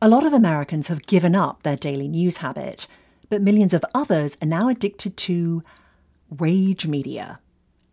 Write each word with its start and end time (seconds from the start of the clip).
A 0.00 0.08
lot 0.08 0.24
of 0.24 0.32
Americans 0.32 0.86
have 0.86 1.06
given 1.06 1.34
up 1.34 1.64
their 1.64 1.74
daily 1.74 2.06
news 2.06 2.36
habit, 2.36 2.86
but 3.30 3.42
millions 3.42 3.74
of 3.74 3.84
others 3.96 4.36
are 4.40 4.46
now 4.46 4.68
addicted 4.68 5.16
to 5.16 5.64
rage 6.30 6.86
media. 6.86 7.40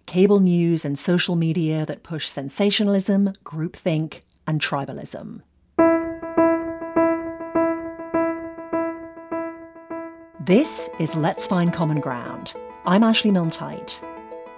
Cable 0.06 0.40
news 0.40 0.86
and 0.86 1.00
social 1.00 1.36
media 1.36 1.84
that 1.88 2.04
push 2.04 2.28
sensationalism, 2.28 3.34
groupthink, 3.44 4.22
and 4.46 4.62
tribalism. 4.62 5.42
This 10.46 10.92
is 11.00 11.16
Let's 11.16 11.48
Find 11.48 11.74
Common 11.74 12.02
Ground. 12.02 12.54
I'm 12.86 13.02
Ashley 13.02 13.32
Milne 13.32 13.50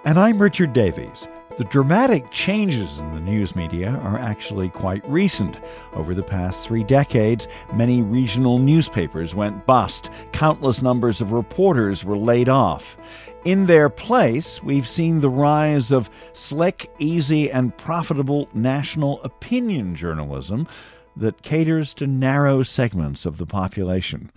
And 0.04 0.18
I'm 0.18 0.42
Richard 0.42 0.74
Davies. 0.74 1.26
The 1.58 1.64
dramatic 1.64 2.30
changes 2.30 3.00
in 3.00 3.10
the 3.10 3.18
news 3.18 3.56
media 3.56 3.90
are 4.04 4.16
actually 4.16 4.68
quite 4.68 5.04
recent. 5.08 5.58
Over 5.92 6.14
the 6.14 6.22
past 6.22 6.64
three 6.64 6.84
decades, 6.84 7.48
many 7.74 8.00
regional 8.00 8.58
newspapers 8.58 9.34
went 9.34 9.66
bust. 9.66 10.08
Countless 10.30 10.82
numbers 10.82 11.20
of 11.20 11.32
reporters 11.32 12.04
were 12.04 12.16
laid 12.16 12.48
off. 12.48 12.96
In 13.44 13.66
their 13.66 13.88
place, 13.88 14.62
we've 14.62 14.86
seen 14.86 15.18
the 15.18 15.30
rise 15.30 15.90
of 15.90 16.10
slick, 16.32 16.92
easy, 17.00 17.50
and 17.50 17.76
profitable 17.76 18.48
national 18.54 19.20
opinion 19.24 19.96
journalism 19.96 20.68
that 21.16 21.42
caters 21.42 21.92
to 21.94 22.06
narrow 22.06 22.62
segments 22.62 23.26
of 23.26 23.36
the 23.36 23.46
population. 23.46 24.30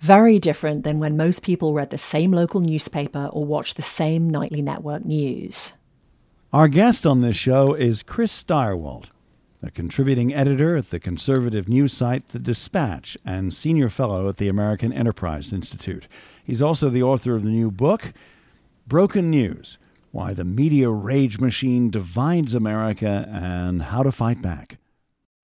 Very 0.00 0.40
different 0.40 0.82
than 0.82 0.98
when 0.98 1.16
most 1.16 1.44
people 1.44 1.72
read 1.72 1.90
the 1.90 1.98
same 1.98 2.32
local 2.32 2.60
newspaper 2.60 3.26
or 3.26 3.44
watched 3.44 3.76
the 3.76 3.82
same 3.82 4.28
nightly 4.28 4.60
network 4.60 5.04
news. 5.04 5.72
Our 6.54 6.68
guest 6.68 7.04
on 7.04 7.20
this 7.20 7.36
show 7.36 7.74
is 7.74 8.04
Chris 8.04 8.44
Stirewalt, 8.44 9.06
a 9.60 9.72
contributing 9.72 10.32
editor 10.32 10.76
at 10.76 10.90
the 10.90 11.00
conservative 11.00 11.68
news 11.68 11.92
site 11.92 12.28
The 12.28 12.38
Dispatch 12.38 13.18
and 13.24 13.52
senior 13.52 13.88
fellow 13.88 14.28
at 14.28 14.36
the 14.36 14.46
American 14.46 14.92
Enterprise 14.92 15.52
Institute. 15.52 16.06
He's 16.44 16.62
also 16.62 16.90
the 16.90 17.02
author 17.02 17.34
of 17.34 17.42
the 17.42 17.48
new 17.48 17.72
book, 17.72 18.12
Broken 18.86 19.30
News 19.30 19.78
Why 20.12 20.32
the 20.32 20.44
Media 20.44 20.90
Rage 20.90 21.40
Machine 21.40 21.90
Divides 21.90 22.54
America 22.54 23.28
and 23.32 23.82
How 23.82 24.04
to 24.04 24.12
Fight 24.12 24.40
Back. 24.40 24.78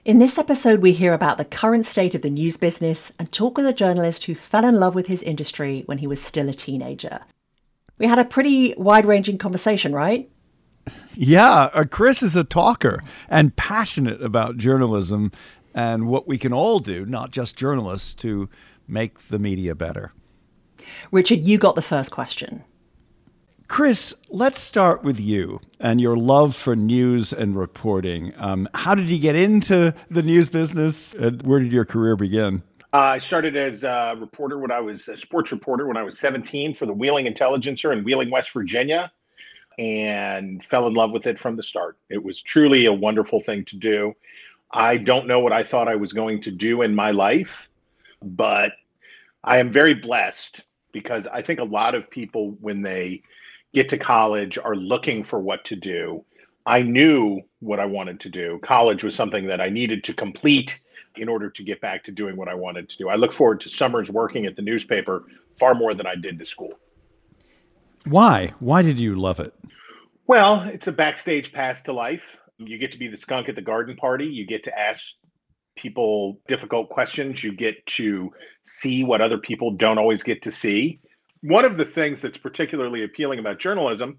In 0.04 0.20
this 0.20 0.38
episode, 0.38 0.80
we 0.80 0.92
hear 0.92 1.12
about 1.12 1.38
the 1.38 1.44
current 1.44 1.86
state 1.86 2.14
of 2.14 2.22
the 2.22 2.30
news 2.30 2.56
business 2.56 3.10
and 3.18 3.32
talk 3.32 3.56
with 3.56 3.66
a 3.66 3.72
journalist 3.72 4.26
who 4.26 4.36
fell 4.36 4.64
in 4.64 4.76
love 4.76 4.94
with 4.94 5.08
his 5.08 5.24
industry 5.24 5.82
when 5.86 5.98
he 5.98 6.06
was 6.06 6.22
still 6.22 6.48
a 6.48 6.54
teenager. 6.54 7.22
We 7.98 8.06
had 8.06 8.20
a 8.20 8.24
pretty 8.24 8.74
wide 8.76 9.06
ranging 9.06 9.38
conversation, 9.38 9.92
right? 9.92 10.30
Yeah, 11.14 11.70
uh, 11.72 11.84
Chris 11.84 12.22
is 12.22 12.36
a 12.36 12.44
talker 12.44 13.02
and 13.28 13.54
passionate 13.56 14.22
about 14.22 14.56
journalism 14.56 15.32
and 15.74 16.08
what 16.08 16.26
we 16.26 16.38
can 16.38 16.52
all 16.52 16.80
do, 16.80 17.06
not 17.06 17.30
just 17.30 17.56
journalists, 17.56 18.14
to 18.14 18.48
make 18.88 19.28
the 19.28 19.38
media 19.38 19.74
better. 19.74 20.12
Richard, 21.12 21.40
you 21.40 21.58
got 21.58 21.74
the 21.74 21.82
first 21.82 22.10
question. 22.10 22.64
Chris, 23.68 24.14
let's 24.30 24.58
start 24.58 25.04
with 25.04 25.20
you 25.20 25.60
and 25.78 26.00
your 26.00 26.16
love 26.16 26.56
for 26.56 26.74
news 26.74 27.32
and 27.32 27.56
reporting. 27.56 28.32
Um, 28.36 28.68
how 28.74 28.96
did 28.96 29.06
you 29.06 29.18
get 29.18 29.36
into 29.36 29.94
the 30.10 30.24
news 30.24 30.48
business? 30.48 31.14
And 31.14 31.40
where 31.42 31.60
did 31.60 31.70
your 31.70 31.84
career 31.84 32.16
begin? 32.16 32.64
Uh, 32.92 32.96
I 32.96 33.18
started 33.18 33.56
as 33.56 33.84
a 33.84 34.16
reporter 34.18 34.58
when 34.58 34.72
I 34.72 34.80
was 34.80 35.06
a 35.06 35.16
sports 35.16 35.52
reporter 35.52 35.86
when 35.86 35.96
I 35.96 36.02
was 36.02 36.18
17 36.18 36.74
for 36.74 36.86
the 36.86 36.92
Wheeling 36.92 37.26
Intelligencer 37.26 37.92
in 37.92 38.02
Wheeling, 38.02 38.30
West 38.30 38.50
Virginia, 38.52 39.12
and 39.80 40.62
fell 40.62 40.86
in 40.86 40.92
love 40.92 41.10
with 41.10 41.26
it 41.26 41.38
from 41.38 41.56
the 41.56 41.62
start. 41.62 41.96
It 42.10 42.22
was 42.22 42.42
truly 42.42 42.84
a 42.84 42.92
wonderful 42.92 43.40
thing 43.40 43.64
to 43.64 43.78
do. 43.78 44.14
I 44.70 44.98
don't 44.98 45.26
know 45.26 45.40
what 45.40 45.54
I 45.54 45.64
thought 45.64 45.88
I 45.88 45.96
was 45.96 46.12
going 46.12 46.42
to 46.42 46.50
do 46.50 46.82
in 46.82 46.94
my 46.94 47.12
life, 47.12 47.66
but 48.22 48.74
I 49.42 49.56
am 49.56 49.72
very 49.72 49.94
blessed 49.94 50.60
because 50.92 51.26
I 51.26 51.40
think 51.40 51.60
a 51.60 51.64
lot 51.64 51.94
of 51.94 52.10
people, 52.10 52.58
when 52.60 52.82
they 52.82 53.22
get 53.72 53.88
to 53.88 53.96
college 53.96 54.58
are 54.58 54.76
looking 54.76 55.24
for 55.24 55.40
what 55.40 55.64
to 55.64 55.76
do. 55.76 56.24
I 56.66 56.82
knew 56.82 57.40
what 57.60 57.80
I 57.80 57.86
wanted 57.86 58.20
to 58.20 58.28
do. 58.28 58.58
College 58.62 59.02
was 59.02 59.14
something 59.14 59.46
that 59.46 59.62
I 59.62 59.70
needed 59.70 60.04
to 60.04 60.12
complete 60.12 60.78
in 61.16 61.28
order 61.28 61.48
to 61.48 61.62
get 61.62 61.80
back 61.80 62.04
to 62.04 62.12
doing 62.12 62.36
what 62.36 62.48
I 62.48 62.54
wanted 62.54 62.88
to 62.90 62.98
do. 62.98 63.08
I 63.08 63.14
look 63.14 63.32
forward 63.32 63.60
to 63.62 63.70
summers 63.70 64.10
working 64.10 64.44
at 64.44 64.56
the 64.56 64.62
newspaper 64.62 65.24
far 65.58 65.74
more 65.74 65.94
than 65.94 66.06
I 66.06 66.16
did 66.16 66.38
to 66.38 66.44
school. 66.44 66.74
Why? 68.04 68.52
Why 68.60 68.82
did 68.82 68.98
you 68.98 69.14
love 69.14 69.40
it? 69.40 69.54
Well, 70.30 70.62
it's 70.62 70.86
a 70.86 70.92
backstage 70.92 71.52
pass 71.52 71.82
to 71.82 71.92
life. 71.92 72.22
You 72.56 72.78
get 72.78 72.92
to 72.92 72.98
be 72.98 73.08
the 73.08 73.16
skunk 73.16 73.48
at 73.48 73.56
the 73.56 73.62
garden 73.62 73.96
party. 73.96 74.26
You 74.26 74.46
get 74.46 74.62
to 74.62 74.78
ask 74.78 75.02
people 75.76 76.38
difficult 76.46 76.88
questions. 76.88 77.42
You 77.42 77.50
get 77.50 77.84
to 77.86 78.30
see 78.64 79.02
what 79.02 79.20
other 79.20 79.38
people 79.38 79.72
don't 79.72 79.98
always 79.98 80.22
get 80.22 80.42
to 80.42 80.52
see 80.52 81.00
one 81.42 81.64
of 81.64 81.76
the 81.76 81.84
things 81.84 82.20
that's 82.20 82.38
particularly 82.38 83.02
appealing 83.02 83.40
about 83.40 83.58
journalism, 83.58 84.18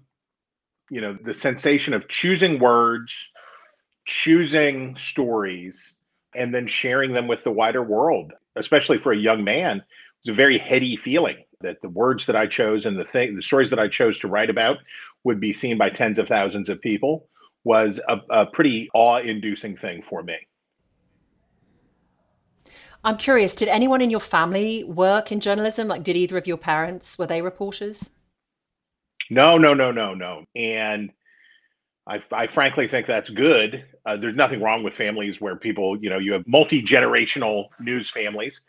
you 0.90 1.00
know, 1.00 1.16
the 1.24 1.32
sensation 1.32 1.94
of 1.94 2.08
choosing 2.08 2.58
words, 2.58 3.30
choosing 4.04 4.94
stories, 4.96 5.96
and 6.34 6.54
then 6.54 6.66
sharing 6.66 7.14
them 7.14 7.26
with 7.26 7.42
the 7.42 7.50
wider 7.50 7.82
world, 7.82 8.34
especially 8.54 8.98
for 8.98 9.12
a 9.12 9.16
young 9.16 9.44
man, 9.44 9.78
it 9.78 10.28
was 10.28 10.34
a 10.34 10.36
very 10.36 10.58
heady 10.58 10.94
feeling 10.94 11.38
that 11.62 11.80
the 11.80 11.88
words 11.88 12.26
that 12.26 12.36
I 12.36 12.48
chose 12.48 12.84
and 12.84 12.98
the 12.98 13.04
thing, 13.04 13.34
the 13.34 13.42
stories 13.42 13.70
that 13.70 13.78
I 13.78 13.88
chose 13.88 14.18
to 14.18 14.28
write 14.28 14.50
about 14.50 14.78
would 15.24 15.40
be 15.40 15.52
seen 15.52 15.78
by 15.78 15.90
tens 15.90 16.18
of 16.18 16.28
thousands 16.28 16.68
of 16.68 16.80
people 16.80 17.28
was 17.64 18.00
a, 18.08 18.18
a 18.30 18.46
pretty 18.46 18.88
awe-inducing 18.94 19.76
thing 19.76 20.02
for 20.02 20.22
me. 20.22 20.36
I'm 23.04 23.16
curious, 23.16 23.52
did 23.52 23.68
anyone 23.68 24.00
in 24.00 24.10
your 24.10 24.20
family 24.20 24.84
work 24.84 25.32
in 25.32 25.40
journalism? 25.40 25.88
Like, 25.88 26.04
did 26.04 26.16
either 26.16 26.36
of 26.36 26.46
your 26.46 26.56
parents, 26.56 27.18
were 27.18 27.26
they 27.26 27.42
reporters? 27.42 28.10
No, 29.30 29.58
no, 29.58 29.74
no, 29.74 29.90
no, 29.90 30.14
no. 30.14 30.44
And 30.54 31.10
I, 32.06 32.22
I 32.32 32.46
frankly 32.46 32.86
think 32.86 33.06
that's 33.06 33.30
good. 33.30 33.84
Uh, 34.06 34.16
there's 34.16 34.36
nothing 34.36 34.60
wrong 34.60 34.82
with 34.82 34.94
families 34.94 35.40
where 35.40 35.56
people, 35.56 35.96
you 36.02 36.10
know, 36.10 36.18
you 36.18 36.32
have 36.32 36.46
multi 36.46 36.82
generational 36.82 37.66
news 37.80 38.10
families, 38.10 38.60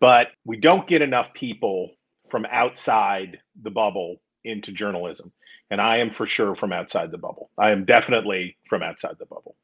but 0.00 0.28
we 0.44 0.58
don't 0.58 0.86
get 0.86 1.02
enough 1.02 1.32
people 1.34 1.90
from 2.30 2.46
outside 2.50 3.38
the 3.62 3.70
bubble 3.70 4.16
into 4.48 4.72
journalism. 4.72 5.32
And 5.70 5.80
I 5.80 5.98
am 5.98 6.10
for 6.10 6.26
sure 6.26 6.54
from 6.54 6.72
outside 6.72 7.10
the 7.10 7.18
bubble. 7.18 7.50
I 7.58 7.70
am 7.70 7.84
definitely 7.84 8.56
from 8.68 8.82
outside 8.82 9.16
the 9.18 9.26
bubble. 9.26 9.54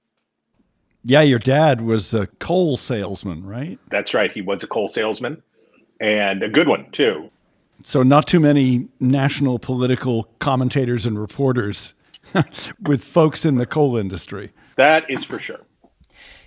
Yeah, 1.02 1.22
your 1.22 1.38
dad 1.38 1.80
was 1.80 2.14
a 2.14 2.26
coal 2.38 2.76
salesman, 2.76 3.44
right? 3.44 3.78
That's 3.90 4.14
right. 4.14 4.32
He 4.32 4.40
was 4.40 4.62
a 4.62 4.66
coal 4.66 4.88
salesman 4.88 5.42
and 6.00 6.42
a 6.42 6.48
good 6.48 6.68
one, 6.68 6.90
too. 6.92 7.30
So, 7.84 8.02
not 8.02 8.26
too 8.26 8.40
many 8.40 8.88
national 9.00 9.58
political 9.58 10.24
commentators 10.38 11.04
and 11.04 11.18
reporters 11.18 11.92
with 12.82 13.04
folks 13.04 13.44
in 13.44 13.56
the 13.56 13.66
coal 13.66 13.96
industry. 13.96 14.52
That 14.76 15.10
is 15.10 15.24
for 15.24 15.38
sure. 15.38 15.60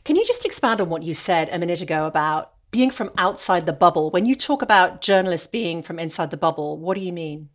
Can 0.05 0.15
you 0.15 0.25
just 0.25 0.45
expand 0.45 0.81
on 0.81 0.89
what 0.89 1.03
you 1.03 1.13
said 1.13 1.49
a 1.51 1.59
minute 1.59 1.81
ago 1.81 2.07
about 2.07 2.53
being 2.71 2.89
from 2.89 3.11
outside 3.17 3.65
the 3.65 3.73
bubble? 3.73 4.09
When 4.09 4.25
you 4.25 4.35
talk 4.35 4.61
about 4.61 5.01
journalists 5.01 5.47
being 5.47 5.81
from 5.81 5.99
inside 5.99 6.31
the 6.31 6.37
bubble, 6.37 6.77
what 6.77 6.95
do 6.95 7.01
you 7.01 7.13
mean? 7.13 7.49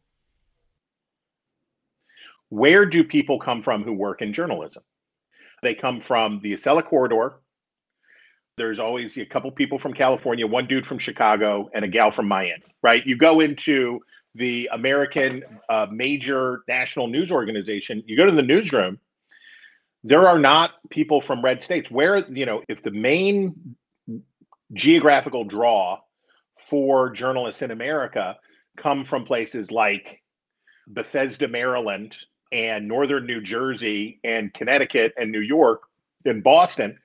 Where 2.53 2.85
do 2.85 3.03
people 3.03 3.41
come 3.41 3.63
from 3.63 3.83
who 3.83 3.95
work 3.95 4.21
in 4.21 4.35
journalism? 4.35 4.83
They 5.63 5.75
come 5.75 6.03
from 6.03 6.41
the 6.43 6.53
Acela 6.53 6.85
corridor. 6.85 7.41
There's 8.59 8.79
always 8.79 9.17
a 9.17 9.25
couple 9.25 9.51
people 9.53 9.79
from 9.79 9.95
California, 9.95 10.47
one 10.47 10.67
dude 10.67 10.87
from 10.87 10.99
Chicago, 10.99 11.71
and 11.73 11.83
a 11.83 11.89
gal 11.89 12.11
from 12.11 12.29
Miami, 12.29 12.63
right? 12.83 13.07
You 13.07 13.17
go 13.17 13.41
into 13.41 14.01
the 14.35 14.69
American 14.71 15.45
uh, 15.71 15.87
major 15.91 16.61
national 16.69 17.07
news 17.07 17.33
organization, 17.33 18.03
you 18.05 18.19
go 18.19 18.27
to 18.27 18.37
the 18.37 18.43
newsroom, 18.43 19.01
there 20.05 20.29
are 20.29 20.39
not 20.39 20.73
people 20.91 21.23
from 21.23 21.43
red 21.43 21.63
states. 21.63 21.91
Where, 21.91 22.19
you 22.31 22.45
know, 22.45 22.63
if 22.69 22.83
the 22.83 22.91
main 22.91 23.77
geographical 24.75 25.45
draw 25.45 26.01
for 26.69 27.09
journalists 27.09 27.63
in 27.63 27.71
America 27.71 28.37
come 28.77 29.07
from 29.07 29.25
places 29.25 29.71
like 29.71 30.21
Bethesda, 30.87 31.49
Maryland, 31.49 32.15
and 32.53 32.87
northern 32.87 33.27
New 33.27 33.41
Jersey 33.41 34.21
and 34.23 34.53
Connecticut 34.53 35.15
and 35.17 35.33
New 35.33 35.41
York 35.41 35.83
and 36.25 36.45
Boston, 36.45 36.99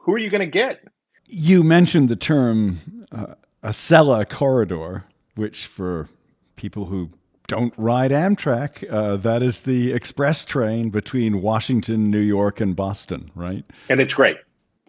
who 0.00 0.12
are 0.12 0.18
you 0.18 0.28
going 0.28 0.40
to 0.40 0.46
get? 0.46 0.84
You 1.26 1.62
mentioned 1.62 2.08
the 2.08 2.16
term 2.16 3.06
uh, 3.12 3.34
Acela 3.62 4.28
corridor, 4.28 5.04
which 5.36 5.66
for 5.66 6.08
people 6.56 6.86
who 6.86 7.10
don't 7.46 7.72
ride 7.76 8.10
Amtrak, 8.10 8.84
uh, 8.90 9.16
that 9.16 9.42
is 9.42 9.62
the 9.62 9.92
express 9.92 10.44
train 10.44 10.90
between 10.90 11.42
Washington, 11.42 12.10
New 12.10 12.20
York, 12.20 12.60
and 12.60 12.74
Boston, 12.74 13.30
right? 13.34 13.64
And 13.88 14.00
it's 14.00 14.14
great, 14.14 14.36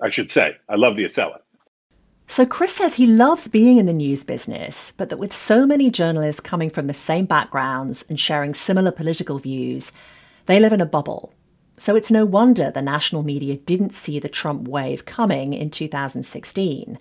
I 0.02 0.10
should 0.10 0.32
say. 0.32 0.56
I 0.70 0.76
love 0.76 0.96
the 0.96 1.06
Acela. 1.06 1.40
So, 2.28 2.46
Chris 2.46 2.76
says 2.76 2.96
he 2.96 3.06
loves 3.06 3.48
being 3.48 3.78
in 3.78 3.86
the 3.86 3.94
news 3.94 4.24
business, 4.24 4.94
but 4.98 5.10
that 5.10 5.20
with 5.20 5.34
so 5.34 5.68
many 5.68 5.92
journalists 5.92 6.42
coming 6.42 6.70
from 6.70 6.88
the 6.88 6.94
same 6.94 7.26
backgrounds 7.26 8.06
and 8.10 8.20
sharing 8.20 8.54
similar 8.54 8.92
political 8.92 9.40
views, 9.40 9.92
they 10.46 10.60
live 10.60 10.74
in 10.74 10.82
a 10.82 10.86
bubble. 10.86 11.34
So, 11.78 11.96
it's 11.96 12.10
no 12.10 12.26
wonder 12.26 12.72
the 12.72 12.82
national 12.82 13.24
media 13.24 13.58
didn't 13.58 13.94
see 13.94 14.20
the 14.20 14.30
Trump 14.30 14.68
wave 14.68 15.06
coming 15.06 15.54
in 15.54 15.70
2016. 15.70 16.98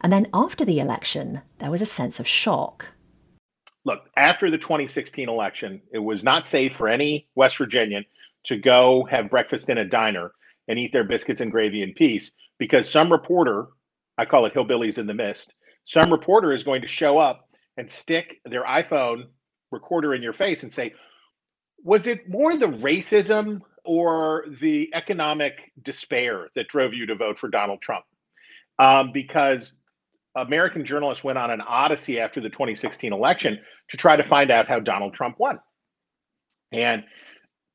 And 0.00 0.12
then 0.12 0.26
after 0.32 0.64
the 0.64 0.80
election, 0.80 1.42
there 1.58 1.70
was 1.70 1.82
a 1.82 1.86
sense 1.86 2.18
of 2.18 2.26
shock. 2.26 2.86
Look, 3.84 4.10
after 4.16 4.50
the 4.50 4.58
2016 4.58 5.28
election, 5.28 5.80
it 5.92 6.00
was 6.00 6.24
not 6.24 6.46
safe 6.46 6.74
for 6.74 6.88
any 6.88 7.28
West 7.34 7.58
Virginian 7.58 8.04
to 8.44 8.56
go 8.56 9.06
have 9.10 9.30
breakfast 9.30 9.68
in 9.68 9.78
a 9.78 9.84
diner 9.84 10.32
and 10.68 10.78
eat 10.78 10.92
their 10.92 11.04
biscuits 11.04 11.40
and 11.40 11.52
gravy 11.52 11.82
in 11.82 11.94
peace 11.94 12.32
because 12.58 12.88
some 12.88 13.12
reporter, 13.12 13.66
I 14.18 14.24
call 14.24 14.46
it 14.46 14.54
hillbillies 14.54 14.98
in 14.98 15.06
the 15.06 15.14
mist, 15.14 15.52
some 15.86 16.10
reporter 16.10 16.52
is 16.52 16.64
going 16.64 16.82
to 16.82 16.88
show 16.88 17.18
up 17.18 17.48
and 17.76 17.90
stick 17.90 18.40
their 18.44 18.64
iPhone 18.64 19.24
recorder 19.70 20.14
in 20.14 20.22
your 20.22 20.32
face 20.32 20.62
and 20.62 20.72
say, 20.72 20.94
was 21.82 22.06
it 22.06 22.28
more 22.28 22.56
the 22.56 22.66
racism 22.66 23.60
or 23.84 24.46
the 24.60 24.90
economic 24.94 25.72
despair 25.80 26.48
that 26.56 26.68
drove 26.68 26.92
you 26.92 27.06
to 27.06 27.14
vote 27.14 27.38
for 27.38 27.48
Donald 27.48 27.80
Trump? 27.80 28.04
Um, 28.78 29.12
because 29.12 29.72
American 30.34 30.84
journalists 30.84 31.22
went 31.22 31.38
on 31.38 31.50
an 31.50 31.60
odyssey 31.60 32.18
after 32.18 32.40
the 32.40 32.50
2016 32.50 33.12
election 33.12 33.58
to 33.88 33.96
try 33.96 34.16
to 34.16 34.24
find 34.24 34.50
out 34.50 34.66
how 34.66 34.80
Donald 34.80 35.14
Trump 35.14 35.36
won. 35.38 35.60
And 36.72 37.04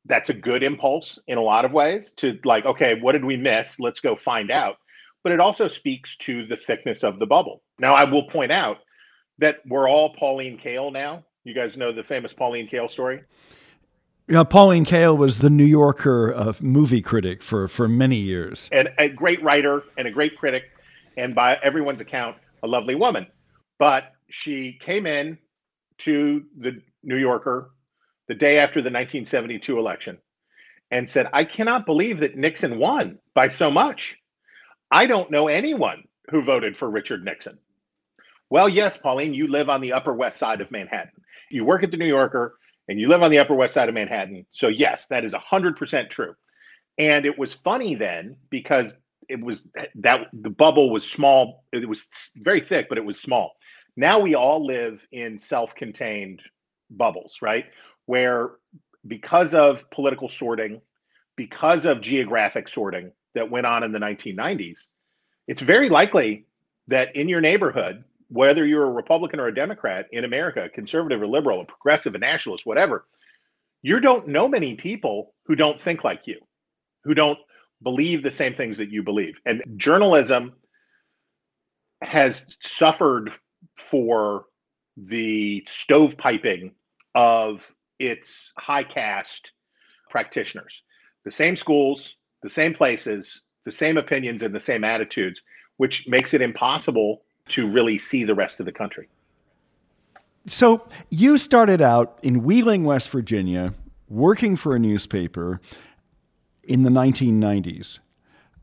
that's 0.06 0.30
a 0.30 0.34
good 0.34 0.64
impulse 0.64 1.18
in 1.28 1.38
a 1.38 1.42
lot 1.42 1.64
of 1.64 1.72
ways 1.72 2.14
to 2.18 2.40
like, 2.44 2.66
okay, 2.66 3.00
what 3.00 3.14
did 3.14 3.24
we 3.24 3.38
miss? 3.38 3.80
Let's 3.80 4.02
go 4.02 4.16
find 4.16 4.52
out. 4.52 4.76
But 5.24 5.34
it 5.34 5.40
also 5.40 5.68
speaks 5.68 6.18
to 6.18 6.46
the 6.46 6.56
thickness 6.56 7.04
of 7.04 7.20
the 7.20 7.26
bubble. 7.26 7.62
Now, 7.80 7.94
I 7.94 8.06
will 8.06 8.24
point 8.24 8.52
out 8.52 8.78
that 9.38 9.58
we're 9.68 9.90
all 9.90 10.14
Pauline 10.14 10.58
Kael 10.58 10.92
now. 10.92 11.24
You 11.44 11.54
guys 11.54 11.78
know 11.78 11.92
the 11.92 12.04
famous 12.04 12.34
Pauline 12.34 12.68
Kael 12.68 12.90
story? 12.90 13.22
Yeah, 14.28 14.44
Pauline 14.44 14.86
Kael 14.86 15.18
was 15.18 15.40
the 15.40 15.50
New 15.50 15.66
Yorker 15.66 16.34
uh, 16.34 16.54
movie 16.62 17.02
critic 17.02 17.44
for, 17.44 17.68
for 17.68 17.88
many 17.88 18.18
years. 18.18 18.70
And 18.72 18.90
a 18.98 19.10
great 19.10 19.44
writer 19.44 19.84
and 19.98 20.08
a 20.08 20.12
great 20.12 20.38
critic, 20.38 20.64
and 21.18 21.36
by 21.36 21.58
everyone's 21.62 22.02
account, 22.02 22.38
a 22.64 22.68
lovely 22.68 22.96
woman. 22.96 23.28
But 23.78 24.14
she 24.30 24.78
came 24.80 25.06
in 25.06 25.38
to 26.00 26.46
the 26.58 26.82
New 27.04 27.18
Yorker 27.18 27.72
the 28.28 28.36
day 28.36 28.60
after 28.60 28.80
the 28.80 28.90
1972 28.90 29.78
election 29.78 30.18
and 30.92 31.10
said, 31.10 31.28
I 31.34 31.44
cannot 31.44 31.86
believe 31.86 32.20
that 32.20 32.36
Nixon 32.36 32.78
won 32.78 33.20
by 33.34 33.48
so 33.48 33.72
much. 33.72 34.18
I 34.92 35.08
don't 35.08 35.32
know 35.32 35.48
anyone 35.48 36.04
who 36.32 36.42
voted 36.44 36.78
for 36.78 36.90
Richard 36.90 37.24
Nixon. 37.26 37.58
Well, 38.50 38.70
yes, 38.70 38.98
Pauline, 38.98 39.34
you 39.34 39.48
live 39.48 39.70
on 39.70 39.82
the 39.82 39.94
Upper 39.94 40.14
West 40.14 40.40
Side 40.40 40.62
of 40.62 40.72
Manhattan. 40.72 41.12
You 41.52 41.66
work 41.66 41.84
at 41.84 41.92
the 41.92 41.98
New 41.98 42.08
Yorker 42.08 42.58
and 42.90 43.00
you 43.00 43.08
live 43.08 43.24
on 43.24 43.32
the 43.32 43.40
Upper 43.40 43.56
West 43.56 43.74
Side 43.76 43.90
of 43.90 43.96
Manhattan. 43.96 44.46
So, 44.52 44.68
yes, 44.68 45.08
that 45.08 45.26
is 45.26 45.34
100% 45.34 46.10
true. 46.10 46.36
And 46.98 47.26
it 47.26 47.40
was 47.40 47.54
funny 47.54 47.96
then 47.96 48.38
because 48.50 48.96
it 49.30 49.42
was 49.42 49.70
that 49.96 50.28
the 50.34 50.50
bubble 50.50 50.92
was 50.92 51.10
small. 51.10 51.66
It 51.72 51.88
was 51.88 52.08
very 52.38 52.62
thick, 52.62 52.90
but 52.90 52.98
it 52.98 53.06
was 53.06 53.20
small. 53.20 53.54
Now 53.96 54.20
we 54.20 54.36
all 54.36 54.66
live 54.66 55.06
in 55.12 55.40
self 55.40 55.76
contained 55.76 56.42
bubbles, 56.90 57.38
right? 57.42 57.66
where 58.06 58.52
because 59.08 59.54
of 59.54 59.90
political 59.92 60.30
sorting, 60.30 60.82
because 61.38 61.86
of 61.86 62.02
geographic 62.02 62.70
sorting 62.70 63.12
that 63.36 63.50
went 63.50 63.66
on 63.66 63.84
in 63.84 63.92
the 63.92 64.00
1990s, 64.00 64.88
it's 65.48 65.62
very 65.62 65.90
likely 65.90 66.46
that 66.88 67.16
in 67.16 67.30
your 67.30 67.42
neighborhood, 67.42 68.04
whether 68.30 68.66
you're 68.66 68.86
a 68.86 68.92
Republican 68.92 69.40
or 69.40 69.48
a 69.48 69.56
Democrat 69.56 70.08
in 70.12 70.24
America, 70.24 70.70
conservative 70.74 71.22
or 71.22 71.28
liberal, 71.28 71.62
a 71.62 71.66
progressive, 71.66 72.16
a 72.16 72.18
nationalist, 72.18 72.66
whatever, 72.66 73.06
you 73.82 74.00
don't 74.00 74.28
know 74.28 74.48
many 74.48 74.76
people 74.76 75.34
who 75.46 75.56
don't 75.56 75.82
think 75.82 76.04
like 76.04 76.28
you, 76.28 76.40
who 77.04 77.14
don't 77.14 77.40
believe 77.82 78.24
the 78.24 78.32
same 78.32 78.54
things 78.56 78.78
that 78.78 78.92
you 78.92 79.04
believe. 79.04 79.36
And 79.46 79.64
journalism 79.76 80.54
has 82.02 82.46
suffered 82.62 83.32
for 83.78 84.46
the 84.98 85.68
stovepiping 85.68 86.72
of 87.16 87.68
its 88.00 88.52
high 88.58 88.84
caste 88.84 89.52
practitioners. 90.10 90.84
The 91.26 91.32
same 91.32 91.56
schools, 91.56 92.16
the 92.42 92.50
same 92.50 92.74
places, 92.74 93.42
the 93.66 93.72
same 93.72 93.98
opinions, 93.98 94.44
and 94.44 94.54
the 94.54 94.60
same 94.60 94.84
attitudes, 94.84 95.42
which 95.78 96.08
makes 96.08 96.34
it 96.34 96.42
impossible 96.42 97.22
to 97.50 97.68
really 97.68 97.98
see 97.98 98.24
the 98.24 98.36
rest 98.36 98.60
of 98.60 98.66
the 98.66 98.72
country. 98.72 99.08
So 100.48 100.88
you 101.10 101.38
started 101.38 101.82
out 101.82 102.18
in 102.24 102.44
Wheeling, 102.44 102.84
West 102.84 103.10
Virginia, 103.10 103.74
working 104.10 104.56
for 104.56 104.76
a 104.76 104.80
newspaper 104.80 105.62
in 106.64 106.84
the 106.84 106.90
1990s. 106.90 108.00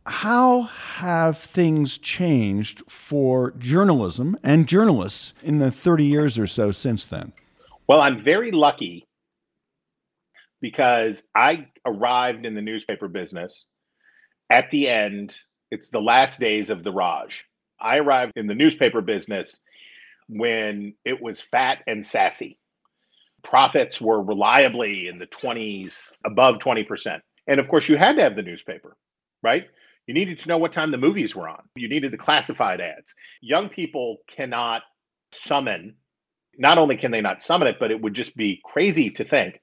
How 0.06 0.62
have 0.62 1.36
things 1.36 1.98
changed 1.98 2.82
for 2.88 3.52
journalism 3.52 4.38
and 4.42 4.66
journalists 4.66 5.34
in 5.42 5.58
the 5.58 5.70
30 5.70 6.04
years 6.04 6.38
or 6.38 6.46
so 6.46 6.72
since 6.72 7.06
then? 7.06 7.32
Well, 7.86 8.00
I'm 8.00 8.22
very 8.22 8.50
lucky 8.50 9.07
because 10.60 11.22
I 11.34 11.68
arrived 11.86 12.46
in 12.46 12.54
the 12.54 12.62
newspaper 12.62 13.08
business 13.08 13.66
at 14.50 14.70
the 14.70 14.88
end, 14.88 15.36
it's 15.70 15.90
the 15.90 16.00
last 16.00 16.40
days 16.40 16.70
of 16.70 16.82
the 16.82 16.92
Raj. 16.92 17.44
I 17.80 17.98
arrived 17.98 18.32
in 18.36 18.46
the 18.46 18.54
newspaper 18.54 19.00
business 19.00 19.60
when 20.28 20.94
it 21.04 21.20
was 21.22 21.40
fat 21.40 21.82
and 21.86 22.06
sassy. 22.06 22.58
Profits 23.44 24.00
were 24.00 24.22
reliably 24.22 25.08
in 25.08 25.18
the 25.18 25.26
20s, 25.26 26.12
above 26.24 26.56
20%. 26.56 27.20
And 27.46 27.60
of 27.60 27.68
course, 27.68 27.88
you 27.88 27.96
had 27.96 28.16
to 28.16 28.22
have 28.22 28.36
the 28.36 28.42
newspaper, 28.42 28.96
right? 29.42 29.66
You 30.06 30.14
needed 30.14 30.40
to 30.40 30.48
know 30.48 30.58
what 30.58 30.72
time 30.72 30.90
the 30.90 30.98
movies 30.98 31.36
were 31.36 31.48
on. 31.48 31.62
You 31.76 31.88
needed 31.88 32.10
the 32.10 32.18
classified 32.18 32.80
ads. 32.80 33.14
Young 33.40 33.68
people 33.68 34.18
cannot 34.34 34.82
summon, 35.32 35.96
not 36.56 36.78
only 36.78 36.96
can 36.96 37.10
they 37.10 37.20
not 37.20 37.42
summon 37.42 37.68
it, 37.68 37.76
but 37.78 37.90
it 37.90 38.00
would 38.00 38.14
just 38.14 38.34
be 38.34 38.60
crazy 38.64 39.10
to 39.10 39.24
think 39.24 39.60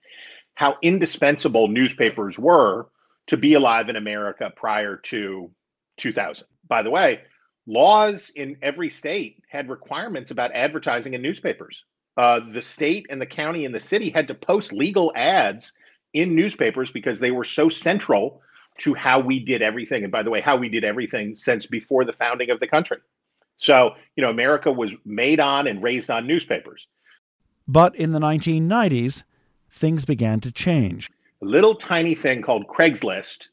how 0.56 0.78
indispensable 0.81 1.68
newspapers 1.68 2.40
were 2.40 2.88
to 3.28 3.38
be 3.38 3.54
alive 3.54 3.90
in 3.90 3.96
America 3.96 4.52
prior 4.56 4.98
to 4.98 5.52
2000. 5.98 6.48
By 6.68 6.81
the 6.81 6.90
way, 6.90 7.22
laws 7.68 8.31
in 8.36 8.57
every 8.62 8.90
state 8.90 9.44
had 9.50 9.69
requirements 9.69 10.31
about 10.31 10.52
advertising 10.54 11.13
in 11.13 11.22
newspapers. 11.22 11.84
Uh, 12.18 12.40
the 12.54 12.62
state 12.62 13.07
and 13.10 13.22
the 13.22 13.25
county 13.25 13.66
and 13.66 13.75
the 13.75 13.80
city 13.80 14.10
had 14.10 14.28
to 14.30 14.34
post 14.34 14.72
legal 14.72 15.12
ads 15.16 15.74
in 16.13 16.36
newspapers 16.36 16.92
because 16.92 17.19
they 17.19 17.31
were 17.31 17.44
so 17.44 17.68
central 17.68 18.42
to 18.78 18.94
how 18.94 19.19
we 19.19 19.40
did 19.40 19.62
everything. 19.62 20.04
And 20.04 20.12
by 20.12 20.24
the 20.24 20.30
way, 20.30 20.42
how 20.42 20.56
we 20.56 20.69
did 20.69 20.84
everything 20.84 21.36
since 21.36 21.66
before 21.66 22.06
the 22.06 22.13
founding 22.13 22.50
of 22.50 22.60
the 22.60 22.68
country. 22.68 22.98
So, 23.58 23.92
you 24.16 24.24
know, 24.24 24.30
America 24.30 24.72
was 24.72 24.94
made 25.06 25.39
on 25.39 25.68
and 25.68 25.82
raised 25.82 26.10
on 26.10 26.27
newspapers. 26.27 26.88
But 27.68 27.96
in 27.96 28.12
the 28.12 28.20
1990s, 28.20 29.24
things 29.75 30.05
began 30.05 30.39
to 30.39 30.51
change. 30.51 31.12
A 31.41 31.46
little 31.46 31.75
tiny 31.75 32.15
thing 32.15 32.41
called 32.41 32.67
Craigslist 32.67 33.50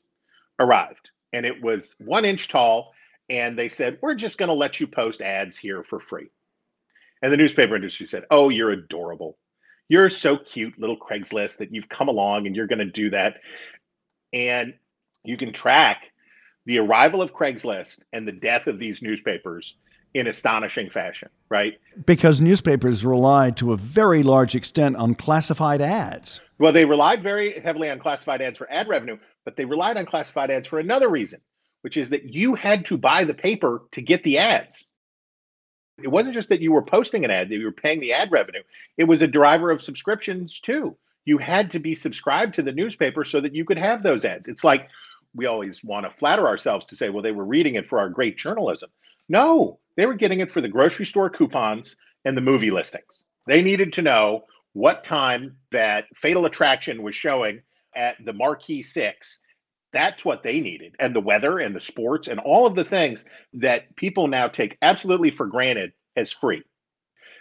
arrived, 0.58 1.10
and 1.32 1.44
it 1.44 1.60
was 1.62 1.94
one 1.98 2.24
inch 2.24 2.48
tall. 2.48 2.94
And 3.28 3.58
they 3.58 3.68
said, 3.68 3.98
We're 4.00 4.14
just 4.14 4.38
going 4.38 4.48
to 4.48 4.54
let 4.54 4.80
you 4.80 4.86
post 4.86 5.20
ads 5.20 5.56
here 5.56 5.82
for 5.82 6.00
free. 6.00 6.30
And 7.22 7.32
the 7.32 7.36
newspaper 7.36 7.76
industry 7.76 8.06
said, 8.06 8.24
Oh, 8.30 8.48
you're 8.48 8.70
adorable. 8.70 9.36
You're 9.88 10.10
so 10.10 10.36
cute, 10.36 10.78
little 10.78 10.96
Craigslist, 10.96 11.58
that 11.58 11.72
you've 11.72 11.88
come 11.88 12.08
along 12.08 12.46
and 12.46 12.56
you're 12.56 12.66
going 12.66 12.78
to 12.78 12.84
do 12.84 13.10
that. 13.10 13.40
And 14.32 14.74
you 15.24 15.36
can 15.36 15.52
track 15.52 16.04
the 16.66 16.78
arrival 16.78 17.20
of 17.20 17.34
Craigslist 17.34 18.00
and 18.12 18.26
the 18.26 18.32
death 18.32 18.66
of 18.66 18.78
these 18.78 19.02
newspapers 19.02 19.76
in 20.14 20.26
astonishing 20.26 20.90
fashion, 20.90 21.28
right? 21.48 21.78
Because 22.04 22.40
newspapers 22.40 23.04
relied 23.04 23.56
to 23.58 23.72
a 23.72 23.76
very 23.76 24.22
large 24.22 24.54
extent 24.54 24.96
on 24.96 25.14
classified 25.14 25.80
ads. 25.80 26.40
Well, 26.58 26.72
they 26.72 26.84
relied 26.84 27.22
very 27.22 27.58
heavily 27.60 27.90
on 27.90 27.98
classified 27.98 28.42
ads 28.42 28.58
for 28.58 28.70
ad 28.70 28.88
revenue, 28.88 29.18
but 29.44 29.56
they 29.56 29.64
relied 29.64 29.96
on 29.96 30.06
classified 30.06 30.50
ads 30.50 30.68
for 30.68 30.78
another 30.78 31.08
reason, 31.08 31.40
which 31.80 31.96
is 31.96 32.10
that 32.10 32.24
you 32.24 32.54
had 32.54 32.84
to 32.86 32.98
buy 32.98 33.24
the 33.24 33.34
paper 33.34 33.82
to 33.92 34.02
get 34.02 34.22
the 34.22 34.38
ads. 34.38 34.84
It 36.02 36.08
wasn't 36.08 36.34
just 36.34 36.48
that 36.50 36.60
you 36.60 36.72
were 36.72 36.82
posting 36.82 37.24
an 37.24 37.30
ad, 37.30 37.48
that 37.48 37.56
you 37.56 37.64
were 37.64 37.72
paying 37.72 38.00
the 38.00 38.12
ad 38.12 38.30
revenue. 38.32 38.62
It 38.96 39.04
was 39.04 39.22
a 39.22 39.26
driver 39.26 39.70
of 39.70 39.82
subscriptions 39.82 40.60
too. 40.60 40.96
You 41.24 41.38
had 41.38 41.70
to 41.70 41.78
be 41.78 41.94
subscribed 41.94 42.54
to 42.54 42.62
the 42.62 42.72
newspaper 42.72 43.24
so 43.24 43.40
that 43.40 43.54
you 43.54 43.64
could 43.64 43.78
have 43.78 44.02
those 44.02 44.24
ads. 44.24 44.48
It's 44.48 44.64
like 44.64 44.88
we 45.34 45.46
always 45.46 45.82
want 45.82 46.04
to 46.04 46.18
flatter 46.18 46.46
ourselves 46.46 46.86
to 46.86 46.96
say, 46.96 47.08
well, 47.10 47.22
they 47.22 47.32
were 47.32 47.44
reading 47.44 47.76
it 47.76 47.88
for 47.88 47.98
our 47.98 48.08
great 48.08 48.36
journalism. 48.36 48.90
No, 49.28 49.78
they 49.96 50.06
were 50.06 50.14
getting 50.14 50.40
it 50.40 50.52
for 50.52 50.60
the 50.60 50.68
grocery 50.68 51.06
store 51.06 51.30
coupons 51.30 51.96
and 52.24 52.36
the 52.36 52.40
movie 52.40 52.70
listings. 52.70 53.24
They 53.46 53.62
needed 53.62 53.92
to 53.94 54.02
know 54.02 54.44
what 54.72 55.04
time 55.04 55.56
that 55.70 56.06
Fatal 56.14 56.46
Attraction 56.46 57.02
was 57.02 57.14
showing 57.14 57.62
at 57.94 58.16
the 58.24 58.32
Marquee 58.32 58.82
Six. 58.82 59.40
That's 59.92 60.24
what 60.24 60.42
they 60.42 60.60
needed. 60.60 60.94
And 60.98 61.14
the 61.14 61.20
weather 61.20 61.58
and 61.58 61.76
the 61.76 61.80
sports 61.80 62.28
and 62.28 62.40
all 62.40 62.66
of 62.66 62.74
the 62.74 62.84
things 62.84 63.24
that 63.54 63.94
people 63.96 64.28
now 64.28 64.48
take 64.48 64.78
absolutely 64.80 65.30
for 65.30 65.46
granted 65.46 65.92
as 66.16 66.32
free. 66.32 66.62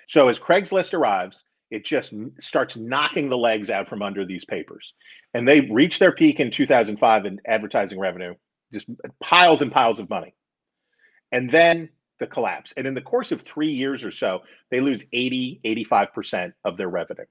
So 0.07 0.27
as 0.27 0.39
Craigslist 0.39 0.93
arrives, 0.93 1.45
it 1.69 1.85
just 1.85 2.13
starts 2.41 2.75
knocking 2.75 3.29
the 3.29 3.37
legs 3.37 3.69
out 3.69 3.87
from 3.87 4.01
under 4.01 4.25
these 4.25 4.43
papers. 4.43 4.93
And 5.33 5.47
they 5.47 5.61
reach 5.61 5.99
their 5.99 6.11
peak 6.11 6.41
in 6.41 6.51
2005 6.51 7.25
in 7.25 7.39
advertising 7.47 7.97
revenue, 7.97 8.35
just 8.73 8.89
piles 9.21 9.61
and 9.61 9.71
piles 9.71 9.99
of 9.99 10.09
money. 10.09 10.35
And 11.31 11.49
then 11.49 11.89
the 12.19 12.27
collapse. 12.27 12.73
And 12.77 12.87
in 12.87 12.93
the 12.93 13.01
course 13.01 13.31
of 13.31 13.41
three 13.41 13.71
years 13.71 14.03
or 14.03 14.11
so, 14.11 14.43
they 14.69 14.79
lose 14.79 15.03
80, 15.11 15.59
85% 15.65 16.53
of 16.63 16.77
their 16.77 16.87
revenue. 16.87 17.25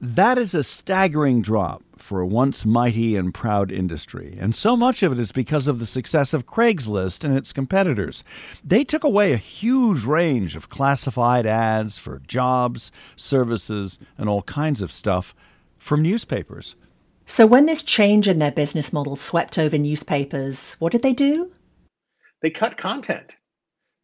That 0.00 0.36
is 0.36 0.54
a 0.54 0.64
staggering 0.64 1.40
drop 1.40 1.82
for 1.96 2.20
a 2.20 2.26
once 2.26 2.66
mighty 2.66 3.16
and 3.16 3.32
proud 3.32 3.70
industry, 3.70 4.36
and 4.38 4.54
so 4.54 4.76
much 4.76 5.02
of 5.02 5.12
it 5.12 5.18
is 5.18 5.32
because 5.32 5.66
of 5.68 5.78
the 5.78 5.86
success 5.86 6.34
of 6.34 6.46
Craigslist 6.46 7.24
and 7.24 7.38
its 7.38 7.52
competitors. 7.52 8.22
They 8.62 8.84
took 8.84 9.04
away 9.04 9.32
a 9.32 9.38
huge 9.38 10.04
range 10.04 10.56
of 10.56 10.68
classified 10.68 11.46
ads 11.46 11.96
for 11.96 12.20
jobs, 12.26 12.90
services, 13.16 13.98
and 14.18 14.28
all 14.28 14.42
kinds 14.42 14.82
of 14.82 14.92
stuff 14.92 15.34
from 15.78 16.02
newspapers. 16.02 16.76
So, 17.24 17.46
when 17.46 17.64
this 17.64 17.82
change 17.82 18.28
in 18.28 18.36
their 18.38 18.52
business 18.52 18.92
model 18.92 19.16
swept 19.16 19.58
over 19.58 19.78
newspapers, 19.78 20.74
what 20.80 20.92
did 20.92 21.02
they 21.02 21.14
do? 21.14 21.50
They 22.44 22.50
cut 22.50 22.76
content. 22.76 23.38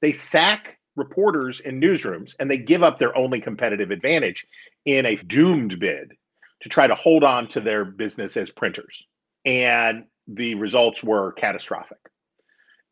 They 0.00 0.14
sack 0.14 0.78
reporters 0.97 1.61
in 1.61 1.78
newsrooms 1.78 2.35
and 2.40 2.50
they 2.50 2.56
give 2.56 2.82
up 2.82 2.99
their 2.99 3.14
only 3.14 3.38
competitive 3.42 3.90
advantage 3.90 4.47
in 4.87 5.04
a 5.04 5.16
doomed 5.16 5.78
bid 5.78 6.14
to 6.62 6.70
try 6.70 6.87
to 6.87 6.94
hold 6.94 7.23
on 7.23 7.49
to 7.49 7.61
their 7.61 7.85
business 7.85 8.38
as 8.38 8.50
printers. 8.50 9.06
And 9.44 10.04
the 10.26 10.54
results 10.54 11.04
were 11.04 11.32
catastrophic. 11.32 11.99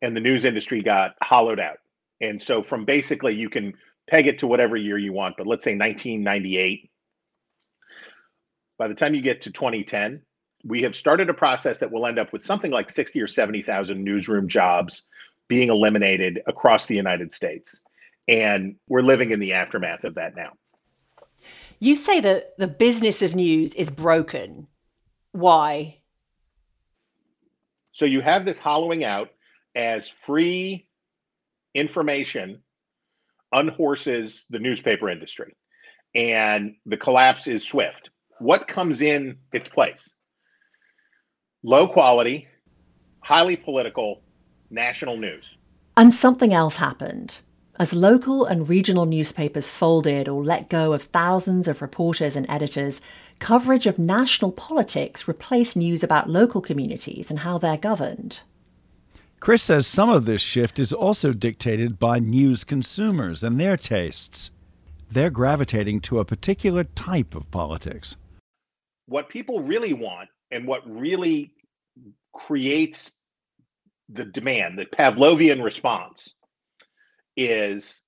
And 0.03 0.15
the 0.15 0.21
news 0.21 0.45
industry 0.45 0.83
got 0.83 1.15
hollowed 1.19 1.59
out. 1.59 1.77
And 2.21 2.39
so, 2.39 2.61
from 2.61 2.85
basically, 2.85 3.33
you 3.33 3.49
can 3.49 3.73
peg 4.07 4.27
it 4.27 4.37
to 4.39 4.47
whatever 4.47 4.77
year 4.77 4.99
you 4.99 5.13
want, 5.13 5.33
but 5.35 5.47
let's 5.47 5.65
say 5.65 5.75
1998. 5.75 6.91
By 8.77 8.87
the 8.87 8.93
time 8.93 9.15
you 9.15 9.23
get 9.23 9.41
to 9.41 9.51
2010, 9.51 10.21
we 10.63 10.83
have 10.83 10.95
started 10.95 11.27
a 11.27 11.33
process 11.33 11.79
that 11.79 11.91
will 11.91 12.05
end 12.05 12.19
up 12.19 12.31
with 12.31 12.43
something 12.43 12.69
like 12.69 12.91
60 12.91 13.19
or 13.19 13.27
70,000 13.27 14.03
newsroom 14.03 14.47
jobs 14.47 15.07
being 15.49 15.69
eliminated 15.69 16.41
across 16.47 16.85
the 16.85 16.95
United 16.95 17.33
States. 17.33 17.81
And 18.29 18.75
we're 18.87 19.01
living 19.01 19.31
in 19.31 19.39
the 19.39 19.53
aftermath 19.53 20.05
of 20.05 20.15
that 20.15 20.35
now. 20.35 20.53
You 21.79 21.95
say 21.95 22.21
that 22.21 22.57
the 22.57 22.67
business 22.67 23.21
of 23.21 23.35
news 23.35 23.73
is 23.73 23.89
broken. 23.89 24.67
Why? 25.31 25.99
So 27.91 28.05
you 28.05 28.21
have 28.21 28.45
this 28.45 28.59
hollowing 28.59 29.03
out 29.03 29.29
as 29.75 30.07
free 30.07 30.87
information 31.73 32.61
unhorses 33.51 34.45
the 34.49 34.59
newspaper 34.59 35.09
industry. 35.09 35.55
And 36.13 36.75
the 36.85 36.97
collapse 36.97 37.47
is 37.47 37.67
swift. 37.67 38.09
What 38.39 38.67
comes 38.67 39.01
in 39.01 39.37
its 39.51 39.69
place? 39.69 40.15
Low 41.63 41.87
quality, 41.87 42.47
highly 43.21 43.55
political 43.55 44.23
national 44.69 45.17
news. 45.17 45.57
And 45.97 46.13
something 46.13 46.53
else 46.53 46.77
happened. 46.77 47.37
As 47.79 47.93
local 47.93 48.45
and 48.45 48.67
regional 48.67 49.05
newspapers 49.05 49.69
folded 49.69 50.27
or 50.27 50.43
let 50.43 50.69
go 50.69 50.91
of 50.91 51.03
thousands 51.03 51.67
of 51.67 51.81
reporters 51.81 52.35
and 52.35 52.45
editors, 52.49 52.99
coverage 53.39 53.87
of 53.87 53.97
national 53.97 54.51
politics 54.51 55.27
replaced 55.29 55.77
news 55.77 56.03
about 56.03 56.29
local 56.29 56.61
communities 56.61 57.29
and 57.29 57.39
how 57.39 57.57
they're 57.57 57.77
governed. 57.77 58.41
Chris 59.39 59.63
says 59.63 59.87
some 59.87 60.09
of 60.09 60.25
this 60.25 60.41
shift 60.41 60.77
is 60.77 60.91
also 60.91 61.31
dictated 61.31 61.97
by 61.97 62.19
news 62.19 62.65
consumers 62.65 63.43
and 63.43 63.59
their 63.59 63.77
tastes. 63.77 64.51
They're 65.09 65.29
gravitating 65.29 66.01
to 66.01 66.19
a 66.19 66.25
particular 66.25 66.83
type 66.83 67.33
of 67.33 67.49
politics. 67.49 68.17
What 69.07 69.29
people 69.29 69.61
really 69.61 69.93
want 69.93 70.29
and 70.51 70.67
what 70.67 70.81
really 70.85 71.53
creates 72.33 73.13
the 74.11 74.25
demand, 74.25 74.77
the 74.77 74.85
Pavlovian 74.85 75.63
response, 75.63 76.33
is 77.37 78.01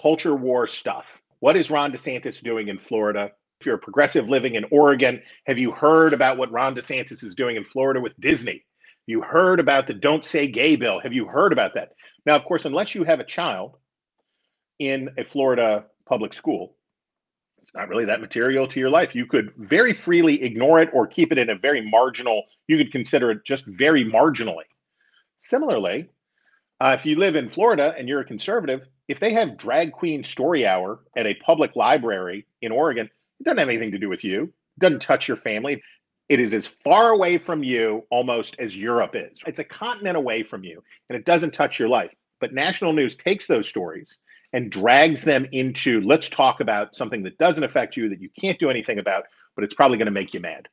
culture 0.00 0.34
war 0.34 0.66
stuff. 0.66 1.06
What 1.40 1.56
is 1.56 1.70
Ron 1.70 1.92
DeSantis 1.92 2.42
doing 2.42 2.68
in 2.68 2.78
Florida? 2.78 3.32
If 3.60 3.66
you're 3.66 3.76
a 3.76 3.78
progressive 3.78 4.28
living 4.28 4.54
in 4.54 4.66
Oregon, 4.70 5.22
have 5.46 5.58
you 5.58 5.72
heard 5.72 6.12
about 6.12 6.36
what 6.36 6.52
Ron 6.52 6.74
DeSantis 6.74 7.24
is 7.24 7.34
doing 7.34 7.56
in 7.56 7.64
Florida 7.64 8.00
with 8.00 8.18
Disney? 8.20 8.64
You 9.06 9.22
heard 9.22 9.60
about 9.60 9.86
the 9.86 9.94
Don't 9.94 10.24
Say 10.24 10.48
Gay 10.48 10.76
bill. 10.76 11.00
Have 11.00 11.12
you 11.12 11.26
heard 11.26 11.52
about 11.52 11.74
that? 11.74 11.92
Now, 12.26 12.36
of 12.36 12.44
course, 12.44 12.64
unless 12.64 12.94
you 12.94 13.04
have 13.04 13.20
a 13.20 13.24
child 13.24 13.76
in 14.78 15.10
a 15.16 15.24
Florida 15.24 15.86
public 16.06 16.34
school, 16.34 16.76
it's 17.62 17.74
not 17.74 17.88
really 17.88 18.04
that 18.06 18.20
material 18.20 18.66
to 18.68 18.80
your 18.80 18.90
life. 18.90 19.14
You 19.14 19.26
could 19.26 19.52
very 19.56 19.92
freely 19.92 20.42
ignore 20.42 20.80
it 20.80 20.90
or 20.92 21.06
keep 21.06 21.32
it 21.32 21.38
in 21.38 21.50
a 21.50 21.56
very 21.56 21.88
marginal, 21.88 22.44
you 22.68 22.76
could 22.76 22.92
consider 22.92 23.30
it 23.30 23.44
just 23.44 23.64
very 23.66 24.04
marginally. 24.04 24.64
Similarly, 25.36 26.08
uh, 26.80 26.96
if 26.98 27.06
you 27.06 27.16
live 27.16 27.36
in 27.36 27.48
Florida 27.48 27.94
and 27.96 28.08
you're 28.08 28.20
a 28.20 28.24
conservative, 28.24 28.86
if 29.08 29.20
they 29.20 29.32
have 29.32 29.56
drag 29.56 29.92
queen 29.92 30.24
story 30.24 30.66
hour 30.66 31.00
at 31.16 31.26
a 31.26 31.34
public 31.34 31.76
library 31.76 32.46
in 32.60 32.72
Oregon, 32.72 33.06
it 33.40 33.44
doesn't 33.44 33.58
have 33.58 33.68
anything 33.68 33.92
to 33.92 33.98
do 33.98 34.08
with 34.08 34.24
you. 34.24 34.44
It 34.44 34.80
doesn't 34.80 35.02
touch 35.02 35.28
your 35.28 35.36
family. 35.36 35.82
It 36.28 36.40
is 36.40 36.52
as 36.54 36.66
far 36.66 37.10
away 37.10 37.38
from 37.38 37.62
you 37.62 38.04
almost 38.10 38.56
as 38.58 38.76
Europe 38.76 39.14
is. 39.14 39.42
It's 39.46 39.60
a 39.60 39.64
continent 39.64 40.16
away 40.16 40.42
from 40.42 40.64
you 40.64 40.82
and 41.08 41.16
it 41.16 41.24
doesn't 41.24 41.54
touch 41.54 41.78
your 41.78 41.88
life. 41.88 42.12
But 42.40 42.52
national 42.52 42.92
news 42.92 43.16
takes 43.16 43.46
those 43.46 43.68
stories 43.68 44.18
and 44.52 44.70
drags 44.70 45.22
them 45.22 45.46
into 45.52 46.00
let's 46.00 46.28
talk 46.28 46.60
about 46.60 46.96
something 46.96 47.22
that 47.22 47.38
doesn't 47.38 47.64
affect 47.64 47.96
you, 47.96 48.08
that 48.08 48.20
you 48.20 48.30
can't 48.38 48.58
do 48.58 48.70
anything 48.70 48.98
about, 48.98 49.24
but 49.54 49.64
it's 49.64 49.74
probably 49.74 49.98
going 49.98 50.06
to 50.06 50.12
make 50.12 50.34
you 50.34 50.40
mad. 50.40 50.68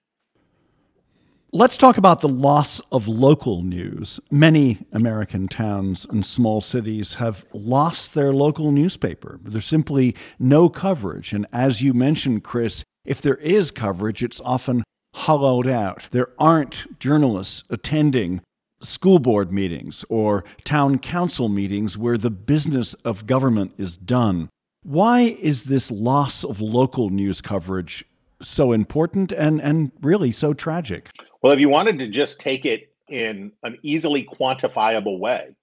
Let's 1.55 1.77
talk 1.77 1.99
about 1.99 2.21
the 2.21 2.27
loss 2.27 2.79
of 2.91 3.07
local 3.07 3.61
news. 3.61 4.19
Many 4.31 4.79
American 4.91 5.47
towns 5.47 6.03
and 6.03 6.25
small 6.25 6.61
cities 6.61 7.13
have 7.15 7.45
lost 7.53 8.15
their 8.15 8.33
local 8.33 8.71
newspaper. 8.71 9.39
There's 9.43 9.67
simply 9.67 10.15
no 10.39 10.67
coverage. 10.67 11.31
And 11.31 11.45
as 11.53 11.79
you 11.79 11.93
mentioned, 11.93 12.43
Chris, 12.43 12.83
if 13.05 13.21
there 13.21 13.35
is 13.35 13.69
coverage, 13.69 14.23
it's 14.23 14.41
often 14.43 14.83
hollowed 15.13 15.67
out. 15.67 16.07
There 16.09 16.29
aren't 16.39 16.99
journalists 16.99 17.63
attending 17.69 18.41
school 18.81 19.19
board 19.19 19.51
meetings 19.53 20.03
or 20.09 20.43
town 20.63 20.97
council 20.97 21.49
meetings 21.49 21.99
where 21.99 22.17
the 22.17 22.31
business 22.31 22.95
of 23.05 23.27
government 23.27 23.75
is 23.77 23.95
done. 23.95 24.49
Why 24.81 25.37
is 25.39 25.65
this 25.65 25.91
loss 25.91 26.43
of 26.43 26.61
local 26.61 27.11
news 27.11 27.41
coverage 27.41 28.03
so 28.41 28.71
important 28.71 29.31
and, 29.31 29.61
and 29.61 29.91
really 30.01 30.31
so 30.31 30.55
tragic? 30.55 31.11
Well, 31.43 31.51
if 31.51 31.59
you 31.59 31.67
wanted 31.67 31.99
to 31.99 32.07
just 32.07 32.39
take 32.39 32.65
it 32.65 32.93
in 33.09 33.51
an 33.63 33.77
easily 33.83 34.23
quantifiable 34.23 35.19
way, 35.19 35.53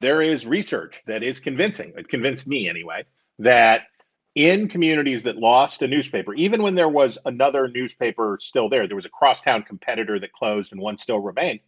there 0.00 0.22
is 0.22 0.46
research 0.46 1.02
that 1.08 1.24
is 1.24 1.40
convincing, 1.40 1.92
it 1.96 2.08
convinced 2.08 2.46
me 2.46 2.68
anyway, 2.68 3.04
that 3.40 3.88
in 4.36 4.68
communities 4.68 5.24
that 5.24 5.36
lost 5.36 5.82
a 5.82 5.88
newspaper, 5.88 6.34
even 6.34 6.62
when 6.62 6.76
there 6.76 6.88
was 6.88 7.18
another 7.24 7.66
newspaper 7.66 8.38
still 8.40 8.68
there, 8.68 8.86
there 8.86 8.94
was 8.94 9.06
a 9.06 9.10
crosstown 9.10 9.64
competitor 9.64 10.20
that 10.20 10.32
closed 10.32 10.70
and 10.70 10.80
one 10.80 10.96
still 10.96 11.18
remained, 11.18 11.58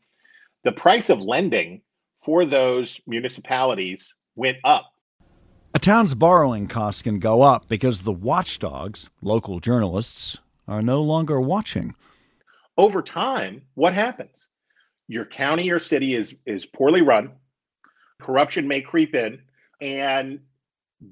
the 0.63 0.71
price 0.71 1.11
of 1.11 1.21
lending 1.21 1.83
for 2.21 2.47
those 2.47 3.01
municipalities 3.09 4.15
went 4.37 4.59
up. 4.63 4.93
A 5.75 5.81
town's 5.81 6.15
borrowing 6.15 6.69
costs 6.69 7.03
can 7.03 7.19
go 7.19 7.43
up 7.43 7.67
because 7.69 8.03
the 8.03 8.13
watchdogs, 8.13 9.11
local 9.21 9.59
journalists, 9.59 10.39
are 10.69 10.83
no 10.83 11.03
longer 11.03 11.41
watching 11.41 11.97
over 12.81 13.03
time, 13.03 13.61
what 13.75 13.93
happens? 13.93 14.49
Your 15.07 15.27
county 15.27 15.71
or 15.71 15.79
city 15.79 16.15
is 16.15 16.35
is 16.47 16.65
poorly 16.65 17.03
run, 17.03 17.33
corruption 18.23 18.67
may 18.67 18.81
creep 18.81 19.15
in, 19.15 19.43
and 19.83 20.41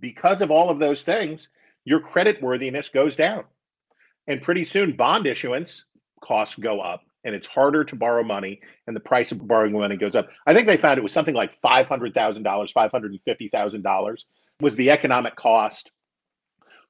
because 0.01 0.41
of 0.41 0.51
all 0.51 0.71
of 0.71 0.79
those 0.79 1.03
things, 1.03 1.51
your 1.85 2.01
credit 2.01 2.43
worthiness 2.43 2.89
goes 2.89 3.17
down. 3.17 3.45
And 4.27 4.43
pretty 4.43 4.65
soon 4.65 4.97
bond 4.97 5.27
issuance 5.27 5.85
costs 6.23 6.57
go 6.57 6.81
up 6.81 7.03
and 7.25 7.35
it's 7.35 7.47
harder 7.47 7.85
to 7.85 7.97
borrow 7.97 8.23
money 8.23 8.61
and 8.87 8.97
the 8.97 9.01
price 9.01 9.33
of 9.33 9.47
borrowing 9.47 9.73
money 9.73 9.97
goes 9.97 10.15
up. 10.15 10.29
I 10.47 10.55
think 10.55 10.67
they 10.67 10.77
found 10.77 10.99
it 10.99 11.03
was 11.03 11.13
something 11.13 11.35
like 11.35 11.61
$500,000, 11.61 12.13
$550,000 12.15 14.25
was 14.61 14.77
the 14.77 14.91
economic 14.91 15.37
cost 15.37 15.91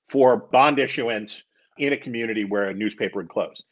for 0.09 0.37
bond 0.37 0.79
issuance 0.79 1.45
in 1.79 1.93
a 1.93 1.97
community 1.97 2.45
where 2.45 2.65
a 2.65 2.75
newspaper 2.75 3.21
had 3.21 3.29
closed 3.29 3.65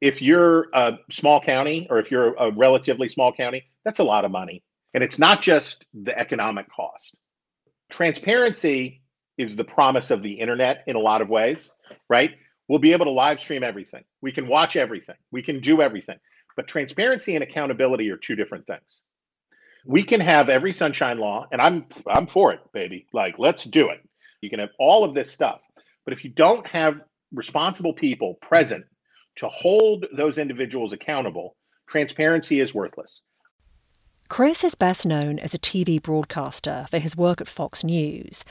if 0.00 0.22
you're 0.22 0.68
a 0.72 0.98
small 1.10 1.40
county 1.40 1.86
or 1.90 1.98
if 1.98 2.10
you're 2.10 2.34
a 2.34 2.52
relatively 2.52 3.08
small 3.08 3.32
county, 3.32 3.64
that's 3.84 3.98
a 3.98 4.04
lot 4.04 4.24
of 4.24 4.30
money. 4.30 4.62
And 4.94 5.02
it's 5.02 5.18
not 5.18 5.42
just 5.42 5.86
the 5.92 6.16
economic 6.16 6.66
cost. 6.70 7.14
Transparency 7.90 9.02
is 9.36 9.56
the 9.56 9.64
promise 9.64 10.10
of 10.10 10.22
the 10.22 10.32
internet 10.32 10.84
in 10.86 10.96
a 10.96 11.00
lot 11.00 11.20
of 11.20 11.28
ways, 11.28 11.70
right? 12.08 12.32
We'll 12.68 12.78
be 12.78 12.92
able 12.92 13.06
to 13.06 13.12
live 13.12 13.40
stream 13.40 13.62
everything. 13.62 14.04
We 14.20 14.32
can 14.32 14.46
watch 14.46 14.76
everything. 14.76 15.16
We 15.30 15.42
can 15.42 15.60
do 15.60 15.80
everything. 15.80 16.18
But 16.56 16.68
transparency 16.68 17.34
and 17.34 17.42
accountability 17.42 18.10
are 18.10 18.16
two 18.16 18.36
different 18.36 18.66
things. 18.66 19.00
We 19.86 20.02
can 20.02 20.20
have 20.20 20.48
every 20.48 20.74
sunshine 20.74 21.18
law 21.18 21.46
and 21.50 21.62
I'm 21.62 21.86
I'm 22.06 22.26
for 22.26 22.52
it, 22.52 22.60
baby. 22.72 23.06
Like 23.12 23.38
let's 23.38 23.64
do 23.64 23.90
it. 23.90 24.00
You 24.40 24.50
can 24.50 24.58
have 24.58 24.70
all 24.78 25.04
of 25.04 25.14
this 25.14 25.30
stuff. 25.30 25.60
But 26.04 26.14
if 26.14 26.24
you 26.24 26.30
don't 26.30 26.66
have 26.66 27.00
responsible 27.32 27.92
people 27.92 28.34
present 28.42 28.84
to 29.38 29.48
hold 29.48 30.04
those 30.12 30.36
individuals 30.36 30.92
accountable, 30.92 31.56
transparency 31.86 32.60
is 32.60 32.74
worthless. 32.74 33.22
Chris 34.28 34.62
is 34.62 34.74
best 34.74 35.06
known 35.06 35.38
as 35.38 35.54
a 35.54 35.58
TV 35.58 36.02
broadcaster 36.02 36.86
for 36.90 36.98
his 36.98 37.16
work 37.16 37.40
at 37.40 37.48
Fox 37.48 37.82
News. 37.82 38.44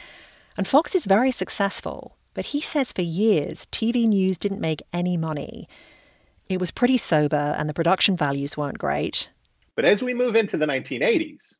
And 0.55 0.65
Fox 0.67 0.95
is 0.95 1.05
very 1.05 1.29
successful, 1.29 2.15
but 2.33 2.45
he 2.45 2.61
says 2.61 2.91
for 2.91 3.01
years 3.01 3.67
TV 3.71 4.07
news 4.07 4.37
didn't 4.37 4.61
make 4.61 4.81
any 4.93 5.17
money. 5.17 5.67
It 6.49 6.59
was 6.59 6.71
pretty 6.71 6.97
sober 6.97 7.55
and 7.57 7.69
the 7.69 7.73
production 7.73 8.15
values 8.15 8.57
weren't 8.57 8.79
great. 8.79 9.29
But 9.75 9.85
as 9.85 10.01
we 10.01 10.13
move 10.13 10.35
into 10.35 10.57
the 10.57 10.65
1980s, 10.65 11.59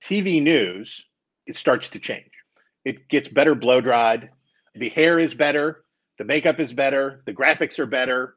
TV 0.00 0.40
news 0.40 1.04
it 1.46 1.56
starts 1.56 1.90
to 1.90 2.00
change. 2.00 2.30
It 2.84 3.08
gets 3.08 3.28
better 3.28 3.54
blow 3.54 3.80
dried. 3.80 4.30
The 4.74 4.88
hair 4.88 5.18
is 5.18 5.34
better, 5.34 5.84
the 6.18 6.24
makeup 6.24 6.60
is 6.60 6.72
better, 6.72 7.22
the 7.26 7.32
graphics 7.34 7.78
are 7.78 7.86
better, 7.86 8.35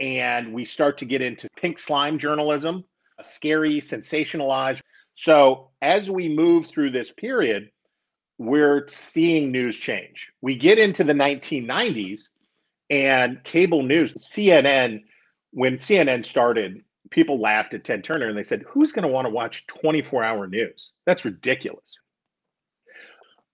and 0.00 0.52
we 0.52 0.64
start 0.64 0.98
to 0.98 1.04
get 1.04 1.22
into 1.22 1.48
pink 1.56 1.78
slime 1.78 2.18
journalism 2.18 2.84
a 3.18 3.24
scary, 3.24 3.80
sensationalized. 3.80 4.80
So 5.14 5.70
as 5.82 6.10
we 6.10 6.28
move 6.28 6.66
through 6.66 6.90
this 6.90 7.10
period, 7.10 7.70
we're 8.38 8.86
seeing 8.88 9.50
news 9.50 9.76
change. 9.76 10.32
We 10.40 10.56
get 10.56 10.78
into 10.78 11.02
the 11.04 11.12
1990s 11.12 12.28
and 12.90 13.42
cable 13.44 13.82
news, 13.82 14.14
CNN, 14.14 15.02
when 15.50 15.78
CNN 15.78 16.24
started, 16.24 16.84
people 17.10 17.40
laughed 17.40 17.74
at 17.74 17.84
Ted 17.84 18.04
Turner 18.04 18.28
and 18.28 18.38
they 18.38 18.44
said, 18.44 18.64
Who's 18.68 18.92
going 18.92 19.02
to 19.02 19.12
want 19.12 19.26
to 19.26 19.30
watch 19.30 19.66
24 19.66 20.22
hour 20.22 20.46
news? 20.46 20.92
That's 21.04 21.24
ridiculous. 21.24 21.98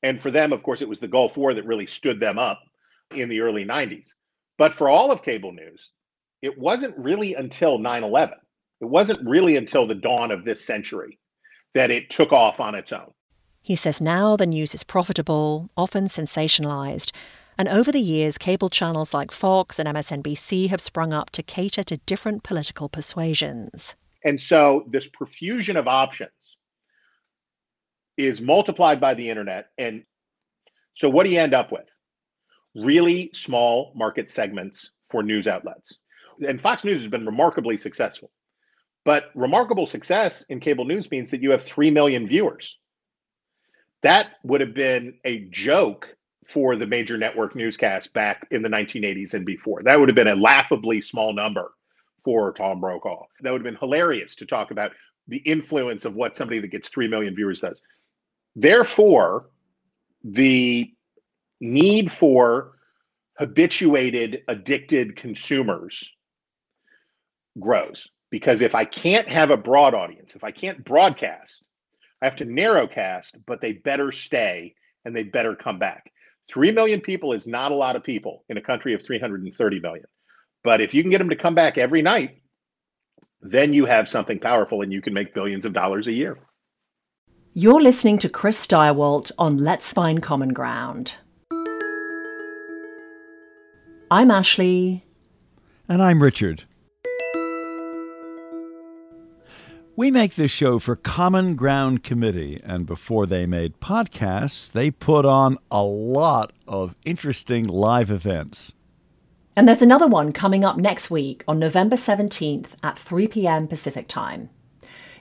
And 0.02 0.20
for 0.20 0.30
them, 0.30 0.52
of 0.52 0.62
course, 0.62 0.82
it 0.82 0.88
was 0.88 1.00
the 1.00 1.08
Gulf 1.08 1.36
War 1.36 1.54
that 1.54 1.64
really 1.64 1.86
stood 1.86 2.20
them 2.20 2.38
up 2.38 2.60
in 3.10 3.28
the 3.28 3.40
early 3.40 3.64
90s. 3.64 4.14
But 4.58 4.74
for 4.74 4.88
all 4.88 5.10
of 5.10 5.22
cable 5.22 5.52
news, 5.52 5.90
it 6.42 6.58
wasn't 6.58 6.96
really 6.98 7.34
until 7.34 7.78
9 7.78 8.04
11 8.04 8.38
it 8.80 8.86
wasn't 8.86 9.26
really 9.26 9.56
until 9.56 9.86
the 9.86 9.94
dawn 9.94 10.30
of 10.30 10.44
this 10.44 10.64
century 10.64 11.18
that 11.74 11.90
it 11.90 12.10
took 12.10 12.32
off 12.32 12.60
on 12.60 12.74
its 12.74 12.92
own. 12.92 13.12
He 13.62 13.76
says 13.76 14.00
now 14.00 14.36
the 14.36 14.46
news 14.46 14.74
is 14.74 14.84
profitable, 14.84 15.70
often 15.76 16.04
sensationalized, 16.04 17.12
and 17.56 17.68
over 17.68 17.90
the 17.90 18.00
years, 18.00 18.36
cable 18.36 18.68
channels 18.68 19.14
like 19.14 19.30
Fox 19.30 19.78
and 19.78 19.88
MSNBC 19.88 20.68
have 20.68 20.80
sprung 20.80 21.12
up 21.12 21.30
to 21.30 21.42
cater 21.42 21.84
to 21.84 21.96
different 21.98 22.42
political 22.42 22.88
persuasions. 22.88 23.94
And 24.24 24.40
so 24.40 24.84
this 24.88 25.08
profusion 25.08 25.76
of 25.76 25.86
options 25.86 26.58
is 28.16 28.40
multiplied 28.40 29.00
by 29.00 29.14
the 29.14 29.30
internet. 29.30 29.68
And 29.78 30.04
so 30.94 31.08
what 31.08 31.24
do 31.24 31.30
you 31.30 31.38
end 31.38 31.54
up 31.54 31.70
with? 31.70 31.86
Really 32.74 33.30
small 33.34 33.92
market 33.94 34.30
segments 34.30 34.90
for 35.10 35.22
news 35.22 35.46
outlets. 35.46 35.98
And 36.46 36.60
Fox 36.60 36.84
News 36.84 37.00
has 37.00 37.08
been 37.10 37.26
remarkably 37.26 37.76
successful. 37.76 38.30
But 39.04 39.30
remarkable 39.34 39.86
success 39.86 40.44
in 40.44 40.60
cable 40.60 40.84
news 40.84 41.10
means 41.10 41.30
that 41.30 41.42
you 41.42 41.50
have 41.50 41.62
3 41.62 41.90
million 41.90 42.26
viewers. 42.26 42.78
That 44.02 44.30
would 44.42 44.60
have 44.60 44.74
been 44.74 45.18
a 45.24 45.46
joke 45.50 46.08
for 46.46 46.76
the 46.76 46.86
major 46.86 47.16
network 47.16 47.54
newscast 47.54 48.12
back 48.12 48.46
in 48.50 48.62
the 48.62 48.68
1980s 48.68 49.34
and 49.34 49.46
before. 49.46 49.82
That 49.82 49.98
would 49.98 50.08
have 50.08 50.16
been 50.16 50.28
a 50.28 50.36
laughably 50.36 51.00
small 51.00 51.32
number 51.32 51.72
for 52.22 52.52
Tom 52.52 52.80
Brokaw. 52.80 53.24
That 53.40 53.52
would 53.52 53.60
have 53.60 53.72
been 53.72 53.80
hilarious 53.80 54.34
to 54.36 54.46
talk 54.46 54.70
about 54.70 54.92
the 55.28 55.38
influence 55.38 56.04
of 56.04 56.16
what 56.16 56.36
somebody 56.36 56.60
that 56.60 56.68
gets 56.68 56.88
3 56.88 57.08
million 57.08 57.34
viewers 57.34 57.60
does. 57.60 57.80
Therefore, 58.56 59.50
the 60.22 60.92
need 61.60 62.12
for 62.12 62.72
habituated, 63.38 64.42
addicted 64.48 65.16
consumers 65.16 66.14
grows 67.58 68.08
because 68.30 68.62
if 68.62 68.74
I 68.74 68.84
can't 68.84 69.28
have 69.28 69.50
a 69.50 69.56
broad 69.56 69.94
audience, 69.94 70.34
if 70.34 70.44
I 70.44 70.50
can't 70.50 70.84
broadcast, 70.84 71.64
I 72.20 72.26
have 72.26 72.36
to 72.36 72.46
narrowcast, 72.46 73.36
but 73.46 73.60
they 73.60 73.74
better 73.74 74.10
stay 74.12 74.74
and 75.04 75.14
they 75.14 75.24
better 75.24 75.54
come 75.54 75.78
back. 75.78 76.10
3 76.48 76.72
million 76.72 77.00
people 77.00 77.32
is 77.32 77.46
not 77.46 77.72
a 77.72 77.76
lot 77.76 77.96
of 77.96 78.02
people 78.02 78.44
in 78.48 78.56
a 78.56 78.62
country 78.62 78.94
of 78.94 79.02
330 79.02 79.80
million. 79.80 80.04
But 80.62 80.80
if 80.80 80.94
you 80.94 81.02
can 81.02 81.10
get 81.10 81.18
them 81.18 81.30
to 81.30 81.36
come 81.36 81.54
back 81.54 81.78
every 81.78 82.02
night, 82.02 82.42
then 83.40 83.72
you 83.72 83.84
have 83.84 84.08
something 84.08 84.38
powerful 84.38 84.82
and 84.82 84.92
you 84.92 85.02
can 85.02 85.12
make 85.12 85.34
billions 85.34 85.66
of 85.66 85.72
dollars 85.72 86.08
a 86.08 86.12
year. 86.12 86.38
You're 87.52 87.82
listening 87.82 88.18
to 88.18 88.28
Chris 88.28 88.66
Stirewalt 88.66 89.30
on 89.38 89.58
Let's 89.58 89.92
Find 89.92 90.22
Common 90.22 90.52
Ground. 90.52 91.14
I'm 94.10 94.30
Ashley. 94.30 95.04
And 95.88 96.02
I'm 96.02 96.22
Richard. 96.22 96.64
We 99.96 100.10
make 100.10 100.34
this 100.34 100.50
show 100.50 100.80
for 100.80 100.96
Common 100.96 101.54
Ground 101.54 102.02
Committee, 102.02 102.60
and 102.64 102.84
before 102.84 103.26
they 103.26 103.46
made 103.46 103.78
podcasts, 103.78 104.72
they 104.72 104.90
put 104.90 105.24
on 105.24 105.56
a 105.70 105.84
lot 105.84 106.52
of 106.66 106.96
interesting 107.04 107.62
live 107.62 108.10
events. 108.10 108.74
And 109.56 109.68
there's 109.68 109.82
another 109.82 110.08
one 110.08 110.32
coming 110.32 110.64
up 110.64 110.76
next 110.76 111.12
week 111.12 111.44
on 111.46 111.60
November 111.60 111.94
17th 111.94 112.70
at 112.82 112.98
3 112.98 113.28
p.m. 113.28 113.68
Pacific 113.68 114.08
Time. 114.08 114.50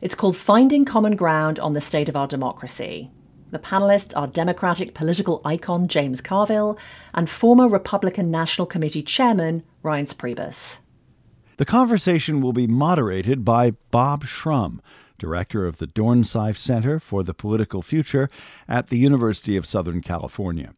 It's 0.02 0.16
called 0.16 0.36
Finding 0.36 0.86
Common 0.86 1.16
Ground 1.16 1.60
on 1.60 1.74
the 1.74 1.80
State 1.80 2.10
of 2.10 2.16
Our 2.16 2.28
Democracy. 2.28 3.12
The 3.52 3.60
panelists 3.60 4.18
are 4.18 4.26
Democratic 4.26 4.96
political 4.96 5.40
icon 5.46 5.88
James 5.88 6.20
Carville 6.20 6.80
and 7.14 7.30
former 7.30 7.70
Republican 7.70 8.32
National 8.32 8.66
Committee 8.66 9.04
Chairman 9.04 9.62
Reince 9.84 10.16
Priebus. 10.16 10.80
The 11.58 11.66
conversation 11.66 12.42
will 12.42 12.54
be 12.54 12.68
moderated 12.68 13.46
by 13.46 13.72
Bob 13.92 14.24
Shrum, 14.24 14.80
director 15.20 15.66
of 15.66 15.78
the 15.78 15.88
Dornsife 15.88 16.58
Center 16.58 17.00
for 17.00 17.24
the 17.24 17.34
Political 17.34 17.84
Future 17.84 18.30
at 18.68 18.88
the 18.88 18.98
University 18.98 19.56
of 19.56 19.68
Southern 19.68 20.02
California. 20.02 20.74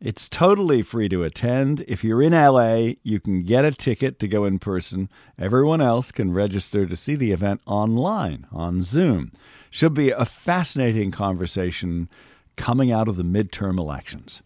It's 0.00 0.28
totally 0.28 0.82
free 0.82 1.08
to 1.10 1.24
attend. 1.24 1.84
If 1.86 2.02
you're 2.04 2.22
in 2.22 2.32
LA, 2.32 2.94
you 3.02 3.20
can 3.20 3.42
get 3.42 3.64
a 3.64 3.70
ticket 3.70 4.18
to 4.20 4.28
go 4.28 4.44
in 4.44 4.58
person. 4.58 5.10
Everyone 5.38 5.80
else 5.80 6.10
can 6.10 6.32
register 6.32 6.86
to 6.86 6.96
see 6.96 7.16
the 7.16 7.32
event 7.32 7.60
online 7.66 8.46
on 8.50 8.82
Zoom. 8.82 9.32
Should 9.70 9.94
be 9.94 10.10
a 10.10 10.24
fascinating 10.24 11.10
conversation 11.10 12.08
coming 12.56 12.90
out 12.90 13.08
of 13.08 13.16
the 13.16 13.22
midterm 13.22 13.78
elections. 13.78 14.42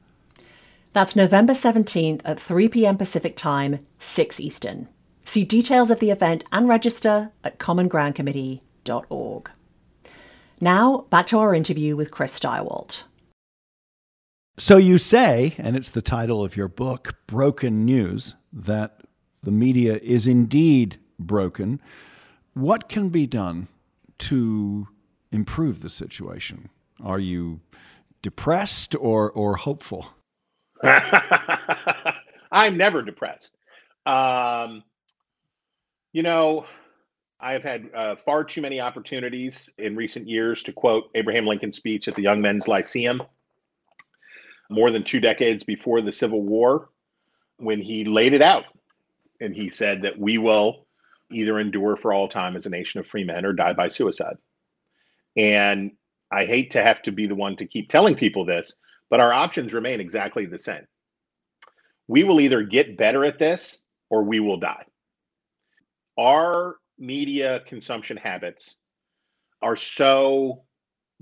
That's 0.92 1.16
November 1.16 1.52
17th 1.52 2.20
at 2.24 2.38
3 2.38 2.68
p.m. 2.68 2.96
Pacific 2.96 3.36
Time, 3.36 3.84
6 3.98 4.40
Eastern. 4.40 4.88
See 5.24 5.44
details 5.44 5.90
of 5.90 6.00
the 6.00 6.10
event 6.10 6.44
and 6.52 6.68
register 6.68 7.32
at 7.42 7.58
commongroundcommittee.org. 7.58 9.50
Now, 10.60 11.06
back 11.10 11.26
to 11.28 11.38
our 11.38 11.54
interview 11.54 11.96
with 11.96 12.10
Chris 12.10 12.38
Stirewalt. 12.38 13.04
So 14.56 14.76
you 14.76 14.98
say, 14.98 15.54
and 15.58 15.74
it's 15.74 15.90
the 15.90 16.02
title 16.02 16.44
of 16.44 16.56
your 16.56 16.68
book, 16.68 17.16
Broken 17.26 17.84
News, 17.84 18.36
that 18.52 19.00
the 19.42 19.50
media 19.50 19.98
is 20.00 20.28
indeed 20.28 20.98
broken. 21.18 21.80
What 22.52 22.88
can 22.88 23.08
be 23.08 23.26
done 23.26 23.66
to 24.18 24.86
improve 25.32 25.80
the 25.80 25.88
situation? 25.88 26.68
Are 27.02 27.18
you 27.18 27.60
depressed 28.22 28.94
or, 28.94 29.30
or 29.32 29.56
hopeful? 29.56 30.06
I'm 32.52 32.76
never 32.76 33.02
depressed. 33.02 33.56
Um, 34.06 34.84
you 36.14 36.22
know, 36.22 36.64
I 37.40 37.52
have 37.52 37.64
had 37.64 37.90
uh, 37.92 38.16
far 38.16 38.44
too 38.44 38.62
many 38.62 38.80
opportunities 38.80 39.68
in 39.76 39.96
recent 39.96 40.28
years 40.28 40.62
to 40.62 40.72
quote 40.72 41.10
Abraham 41.14 41.44
Lincoln's 41.44 41.76
speech 41.76 42.06
at 42.08 42.14
the 42.14 42.22
Young 42.22 42.40
Men's 42.40 42.68
Lyceum 42.68 43.20
more 44.70 44.92
than 44.92 45.02
two 45.02 45.20
decades 45.20 45.64
before 45.64 46.00
the 46.00 46.12
Civil 46.12 46.40
War 46.40 46.88
when 47.58 47.82
he 47.82 48.04
laid 48.04 48.32
it 48.32 48.42
out. 48.42 48.64
And 49.40 49.54
he 49.54 49.70
said 49.70 50.02
that 50.02 50.16
we 50.16 50.38
will 50.38 50.86
either 51.32 51.58
endure 51.58 51.96
for 51.96 52.12
all 52.12 52.28
time 52.28 52.54
as 52.56 52.64
a 52.64 52.70
nation 52.70 53.00
of 53.00 53.08
free 53.08 53.24
men 53.24 53.44
or 53.44 53.52
die 53.52 53.72
by 53.72 53.88
suicide. 53.88 54.36
And 55.36 55.90
I 56.30 56.44
hate 56.44 56.70
to 56.70 56.82
have 56.82 57.02
to 57.02 57.12
be 57.12 57.26
the 57.26 57.34
one 57.34 57.56
to 57.56 57.66
keep 57.66 57.88
telling 57.88 58.14
people 58.14 58.44
this, 58.44 58.72
but 59.10 59.18
our 59.18 59.32
options 59.32 59.74
remain 59.74 60.00
exactly 60.00 60.46
the 60.46 60.60
same. 60.60 60.86
We 62.06 62.22
will 62.22 62.40
either 62.40 62.62
get 62.62 62.96
better 62.96 63.24
at 63.24 63.40
this 63.40 63.80
or 64.10 64.22
we 64.22 64.38
will 64.38 64.60
die 64.60 64.84
our 66.18 66.76
media 66.98 67.60
consumption 67.66 68.16
habits 68.16 68.76
are 69.62 69.76
so 69.76 70.64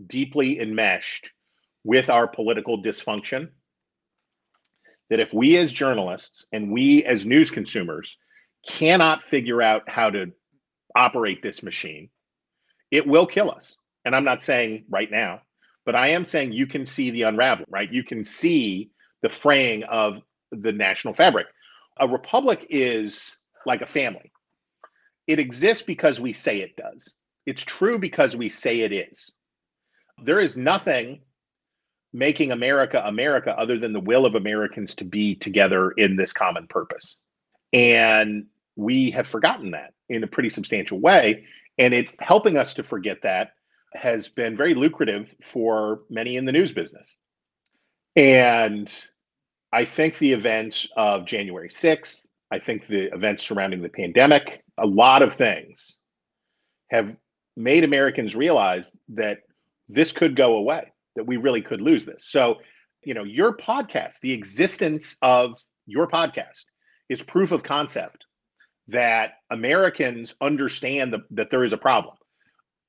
deeply 0.07 0.61
enmeshed 0.61 1.31
with 1.85 2.11
our 2.11 2.27
political 2.27 2.83
dysfunction 2.83 3.49
that 5.11 5.21
if 5.21 5.33
we 5.33 5.57
as 5.57 5.73
journalists 5.73 6.47
and 6.53 6.71
we 6.73 7.05
as 7.05 7.27
news 7.27 7.51
consumers 7.51 8.17
cannot 8.67 9.23
figure 9.23 9.61
out 9.61 9.89
how 9.89 10.11
to 10.11 10.33
operate 10.95 11.43
this 11.43 11.63
machine, 11.63 12.09
it 12.91 13.07
will 13.07 13.27
kill 13.27 13.51
us. 13.51 13.77
And 14.05 14.15
I'm 14.15 14.25
not 14.25 14.43
saying 14.43 14.85
right 14.89 15.11
now, 15.11 15.43
but 15.85 15.95
I 15.95 16.09
am 16.09 16.25
saying 16.25 16.53
you 16.53 16.67
can 16.67 16.87
see 16.87 17.11
the 17.11 17.23
unraveling, 17.23 17.67
right? 17.71 17.93
You 17.93 18.05
can 18.05 18.25
see 18.25 18.91
the 19.23 19.29
fraying 19.29 19.85
of 19.85 20.23
the 20.51 20.73
national 20.73 21.15
fabric. 21.15 21.47
A 21.99 22.09
republic 22.09 22.67
is 22.71 23.37
like 23.67 23.83
a 23.83 23.87
family 23.87 24.32
it 25.27 25.39
exists 25.39 25.83
because 25.83 26.21
we 26.21 26.33
say 26.33 26.61
it 26.61 26.77
does. 26.77 27.15
It's 27.47 27.65
true 27.65 27.99
because 27.99 28.37
we 28.37 28.49
say 28.49 28.81
it 28.81 28.93
is. 28.93 29.33
There 30.23 30.41
is 30.41 30.57
nothing 30.57 31.23
making 32.13 32.53
America 32.53 33.03
America 33.05 33.59
other 33.59 33.79
than 33.79 33.93
the 33.93 34.01
will 34.01 34.27
of 34.27 34.35
Americans 34.35 34.95
to 34.97 35.05
be 35.05 35.35
together 35.35 35.91
in 35.93 36.17
this 36.17 36.33
common 36.33 36.67
purpose. 36.67 37.17
And 37.73 38.47
we 38.77 39.11
have 39.13 39.27
forgotten 39.27 39.71
that 39.73 39.95
in 40.09 40.23
a 40.23 40.27
pretty 40.27 40.51
substantial 40.51 41.01
way. 41.01 41.47
And 41.79 41.95
it's 41.95 42.13
helping 42.19 42.59
us 42.59 42.75
to 42.75 42.83
forget 42.83 43.23
that 43.23 43.53
has 43.95 44.29
been 44.29 44.57
very 44.57 44.75
lucrative 44.75 45.35
for 45.43 46.03
many 46.11 46.37
in 46.37 46.45
the 46.45 46.53
news 46.53 46.73
business. 46.73 47.17
And 48.15 48.95
I 49.73 49.87
think 49.87 50.19
the 50.19 50.33
events 50.33 50.87
of 50.97 51.25
January 51.25 51.71
6th, 51.71 52.27
I 52.51 52.59
think 52.59 52.87
the 52.87 53.13
events 53.15 53.43
surrounding 53.43 53.81
the 53.81 53.89
pandemic, 53.89 54.62
a 54.79 54.87
lot 54.87 55.23
of 55.23 55.35
things 55.35 55.99
have 56.91 57.17
made 57.57 57.85
Americans 57.85 58.35
realize 58.35 58.91
that 59.11 59.39
this 59.89 60.13
could 60.13 60.37
go 60.37 60.57
away, 60.57 60.93
that 61.17 61.27
we 61.27 61.37
really 61.37 61.63
could 61.63 61.81
lose 61.81 62.05
this. 62.05 62.27
So, 62.29 62.57
you 63.05 63.15
know, 63.15 63.25
your 63.25 63.57
podcast, 63.57 64.21
the 64.21 64.33
existence 64.33 65.17
of 65.23 65.61
your 65.87 66.07
podcast 66.07 66.65
is 67.09 67.23
proof 67.23 67.53
of 67.53 67.63
concept 67.63 68.25
that 68.89 69.35
Americans 69.51 70.35
understand 70.41 71.13
the, 71.13 71.21
that 71.33 71.51
there 71.51 71.65
is 71.65 71.73
a 71.73 71.79
problem. 71.79 72.17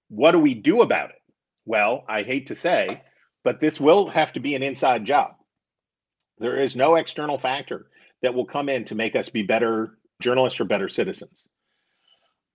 What 0.10 0.32
do 0.32 0.40
we 0.40 0.54
do 0.54 0.82
about 0.82 1.10
it? 1.10 1.22
Well, 1.66 2.04
I 2.08 2.24
hate 2.24 2.48
to 2.48 2.56
say, 2.56 3.02
but 3.44 3.60
this 3.60 3.80
will 3.80 4.10
have 4.10 4.34
to 4.34 4.40
be 4.40 4.56
an 4.56 4.64
inside 4.64 5.06
job. 5.06 5.36
There 6.40 6.60
is 6.60 6.76
no 6.76 6.96
external 6.96 7.38
factor 7.38 7.88
that 8.22 8.34
will 8.34 8.46
come 8.46 8.70
in 8.70 8.86
to 8.86 8.96
make 8.96 9.16
us 9.16 9.30
be 9.30 9.44
better 9.44 9.98
journalists 10.22 10.60
or 10.60 10.66
better 10.66 10.90
citizens. 10.90 11.48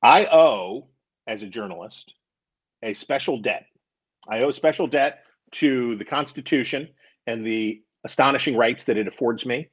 I 0.02 0.26
owe, 0.26 0.88
as 1.26 1.42
a 1.42 1.48
journalist, 1.48 2.14
a 2.82 2.94
special 2.94 3.38
debt. 3.38 3.66
I 4.28 4.42
owe 4.42 4.50
a 4.50 4.52
special 4.52 4.86
debt 4.86 5.20
to 5.52 5.96
the 5.96 6.04
Constitution 6.04 6.88
and 7.26 7.44
the 7.44 7.82
astonishing 8.04 8.56
rights 8.56 8.84
that 8.84 8.96
it 8.96 9.08
affords 9.08 9.44
me. 9.44 9.70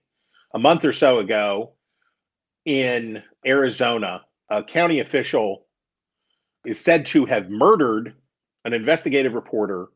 A 0.53 0.59
month 0.59 0.85
or 0.85 0.91
so 0.91 1.19
ago 1.19 1.73
in 2.65 3.21
Arizona, 3.45 4.21
a 4.49 4.63
county 4.63 4.99
official 4.99 5.67
is 6.65 6.79
said 6.79 7.05
to 7.07 7.25
have 7.25 7.49
murdered 7.49 8.15
an 8.63 8.73
investigative 8.73 9.33
reporter 9.33 9.87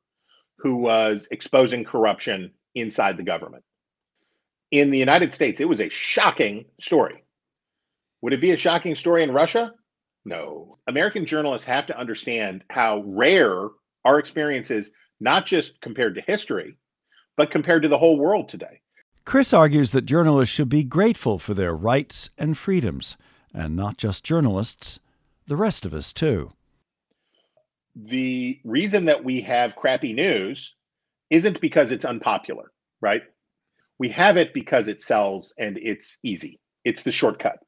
who 0.57 0.75
was 0.77 1.27
exposing 1.31 1.83
corruption 1.83 2.51
inside 2.75 3.17
the 3.17 3.23
government. 3.23 3.63
In 4.71 4.91
the 4.91 4.99
United 4.99 5.33
States, 5.33 5.59
it 5.59 5.67
was 5.67 5.81
a 5.81 5.89
shocking 5.89 6.65
story. 6.79 7.23
Would 8.21 8.33
it 8.33 8.41
be 8.41 8.51
a 8.51 8.57
shocking 8.57 8.95
story 8.95 9.23
in 9.23 9.31
Russia? 9.31 9.73
No. 10.25 10.77
American 10.87 11.25
journalists 11.25 11.67
have 11.67 11.87
to 11.87 11.97
understand 11.97 12.63
how 12.69 13.03
rare 13.05 13.69
our 14.05 14.19
experience 14.19 14.71
is, 14.71 14.91
not 15.19 15.45
just 15.45 15.81
compared 15.81 16.15
to 16.15 16.21
history, 16.21 16.77
but 17.37 17.51
compared 17.51 17.83
to 17.83 17.89
the 17.89 17.97
whole 17.97 18.17
world 18.17 18.49
today. 18.49 18.81
Chris 19.25 19.53
argues 19.53 19.91
that 19.91 20.03
journalists 20.03 20.53
should 20.53 20.69
be 20.69 20.83
grateful 20.83 21.39
for 21.39 21.53
their 21.53 21.75
rights 21.75 22.29
and 22.37 22.57
freedoms, 22.57 23.17
and 23.53 23.75
not 23.75 23.97
just 23.97 24.23
journalists, 24.23 24.99
the 25.47 25.57
rest 25.57 25.85
of 25.85 25.93
us 25.93 26.13
too 26.13 26.51
the 27.95 28.59
reason 28.63 29.05
that 29.05 29.23
we 29.23 29.41
have 29.41 29.75
crappy 29.75 30.13
news 30.13 30.75
isn't 31.29 31.61
because 31.61 31.91
it's 31.91 32.05
unpopular, 32.05 32.71
right? 33.01 33.23
We 33.97 34.09
have 34.09 34.37
it 34.37 34.53
because 34.53 34.87
it 34.87 35.01
sells 35.01 35.53
and 35.57 35.77
it's 35.77 36.17
easy. 36.23 36.59
It's 36.85 37.03
the 37.03 37.11
shortcut. 37.11 37.59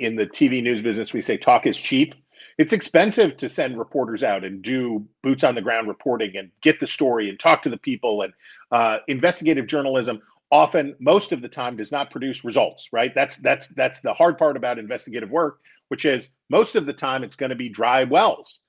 In 0.00 0.16
the 0.16 0.26
TV 0.26 0.62
news 0.62 0.82
business, 0.82 1.12
we 1.12 1.22
say 1.22 1.36
talk 1.36 1.66
is 1.66 1.78
cheap. 1.78 2.14
It's 2.58 2.72
expensive 2.72 3.36
to 3.38 3.48
send 3.48 3.78
reporters 3.78 4.22
out 4.22 4.44
and 4.44 4.62
do 4.62 5.06
boots 5.22 5.44
on 5.44 5.54
the 5.54 5.62
ground 5.62 5.88
reporting 5.88 6.36
and 6.36 6.50
get 6.62 6.80
the 6.80 6.86
story 6.86 7.28
and 7.28 7.38
talk 7.38 7.62
to 7.62 7.70
the 7.70 7.78
people. 7.78 8.22
And 8.22 8.32
uh, 8.72 8.98
investigative 9.08 9.66
journalism 9.66 10.20
often, 10.50 10.96
most 10.98 11.32
of 11.32 11.42
the 11.42 11.48
time, 11.48 11.76
does 11.76 11.92
not 11.92 12.10
produce 12.10 12.44
results. 12.44 12.88
Right? 12.92 13.14
That's 13.14 13.36
that's 13.36 13.68
that's 13.68 14.00
the 14.00 14.12
hard 14.12 14.38
part 14.38 14.56
about 14.56 14.78
investigative 14.78 15.30
work, 15.30 15.60
which 15.88 16.04
is 16.04 16.28
most 16.48 16.74
of 16.76 16.86
the 16.86 16.92
time 16.92 17.22
it's 17.22 17.36
going 17.36 17.50
to 17.50 17.56
be 17.56 17.68
dry 17.68 18.04
wells 18.04 18.60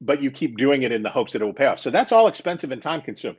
but 0.00 0.22
you 0.22 0.30
keep 0.30 0.56
doing 0.56 0.82
it 0.82 0.92
in 0.92 1.02
the 1.02 1.10
hopes 1.10 1.32
that 1.32 1.42
it 1.42 1.44
will 1.44 1.54
pay 1.54 1.66
off. 1.66 1.80
So 1.80 1.90
that's 1.90 2.12
all 2.12 2.28
expensive 2.28 2.70
and 2.72 2.82
time 2.82 3.00
consuming. 3.00 3.38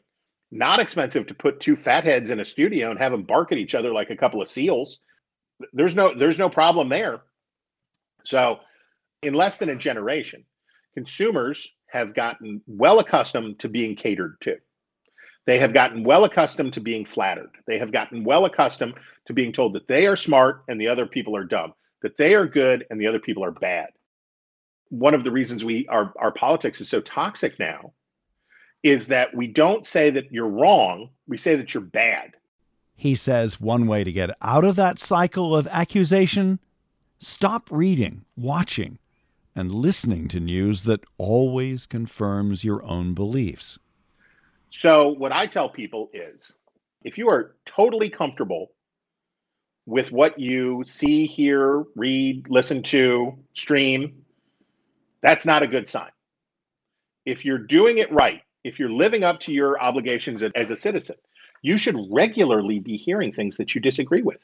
Not 0.51 0.79
expensive 0.79 1.27
to 1.27 1.33
put 1.33 1.59
two 1.59 1.75
fatheads 1.75 2.29
in 2.29 2.39
a 2.39 2.45
studio 2.45 2.89
and 2.89 2.99
have 2.99 3.11
them 3.11 3.23
bark 3.23 3.51
at 3.51 3.57
each 3.57 3.75
other 3.75 3.91
like 3.91 4.09
a 4.09 4.15
couple 4.15 4.41
of 4.41 4.47
seals. 4.47 4.99
There's 5.73 5.95
no 5.95 6.13
there's 6.13 6.39
no 6.39 6.49
problem 6.49 6.89
there. 6.89 7.21
So 8.25 8.59
in 9.21 9.33
less 9.33 9.57
than 9.57 9.69
a 9.69 9.75
generation, 9.75 10.45
consumers 10.93 11.75
have 11.87 12.13
gotten 12.13 12.61
well 12.67 12.99
accustomed 12.99 13.59
to 13.59 13.69
being 13.69 13.95
catered 13.95 14.35
to. 14.41 14.57
They 15.45 15.59
have 15.59 15.73
gotten 15.73 16.03
well 16.03 16.23
accustomed 16.23 16.73
to 16.73 16.81
being 16.81 17.05
flattered. 17.05 17.51
They 17.67 17.77
have 17.77 17.91
gotten 17.91 18.23
well 18.23 18.45
accustomed 18.45 18.95
to 19.27 19.33
being 19.33 19.51
told 19.51 19.73
that 19.73 19.87
they 19.87 20.07
are 20.07 20.15
smart 20.15 20.63
and 20.67 20.81
the 20.81 20.87
other 20.87 21.05
people 21.05 21.35
are 21.35 21.43
dumb, 21.43 21.73
that 22.01 22.17
they 22.17 22.33
are 22.33 22.47
good 22.47 22.85
and 22.89 22.99
the 22.99 23.07
other 23.07 23.19
people 23.19 23.43
are 23.43 23.51
bad 23.51 23.89
one 24.89 25.13
of 25.13 25.23
the 25.23 25.31
reasons 25.31 25.65
we 25.65 25.87
our 25.87 26.13
our 26.17 26.31
politics 26.31 26.81
is 26.81 26.89
so 26.89 27.01
toxic 27.01 27.59
now 27.59 27.93
is 28.83 29.07
that 29.07 29.35
we 29.35 29.47
don't 29.47 29.87
say 29.87 30.11
that 30.11 30.31
you're 30.31 30.47
wrong, 30.47 31.09
we 31.27 31.37
say 31.37 31.55
that 31.55 31.73
you're 31.73 31.83
bad. 31.83 32.31
He 32.95 33.15
says 33.15 33.59
one 33.59 33.87
way 33.87 34.03
to 34.03 34.11
get 34.11 34.29
out 34.41 34.63
of 34.63 34.75
that 34.77 34.99
cycle 34.99 35.55
of 35.55 35.67
accusation 35.67 36.59
stop 37.19 37.69
reading, 37.71 38.25
watching, 38.35 38.99
and 39.55 39.71
listening 39.71 40.27
to 40.27 40.39
news 40.39 40.83
that 40.83 41.03
always 41.17 41.85
confirms 41.85 42.63
your 42.63 42.83
own 42.83 43.13
beliefs. 43.13 43.79
So, 44.69 45.09
what 45.09 45.31
I 45.31 45.45
tell 45.45 45.69
people 45.69 46.09
is 46.13 46.53
if 47.03 47.17
you 47.17 47.29
are 47.29 47.55
totally 47.65 48.09
comfortable 48.09 48.71
with 49.85 50.11
what 50.11 50.39
you 50.39 50.83
see, 50.85 51.25
hear, 51.25 51.83
read, 51.95 52.49
listen 52.49 52.81
to, 52.83 53.37
stream, 53.53 54.25
that's 55.21 55.45
not 55.45 55.63
a 55.63 55.67
good 55.67 55.87
sign. 55.87 56.09
If 57.25 57.45
you're 57.45 57.59
doing 57.59 57.99
it 57.99 58.11
right, 58.11 58.41
if 58.63 58.79
you're 58.79 58.91
living 58.91 59.23
up 59.23 59.39
to 59.41 59.53
your 59.53 59.79
obligations 59.79 60.43
as 60.55 60.71
a 60.71 60.75
citizen, 60.75 61.15
you 61.65 61.79
should 61.79 61.97
regularly 62.11 62.77
be 62.77 62.95
hearing 62.95 63.33
things 63.33 63.57
that 63.57 63.73
you 63.73 63.81
disagree 63.81 64.21
with. 64.21 64.37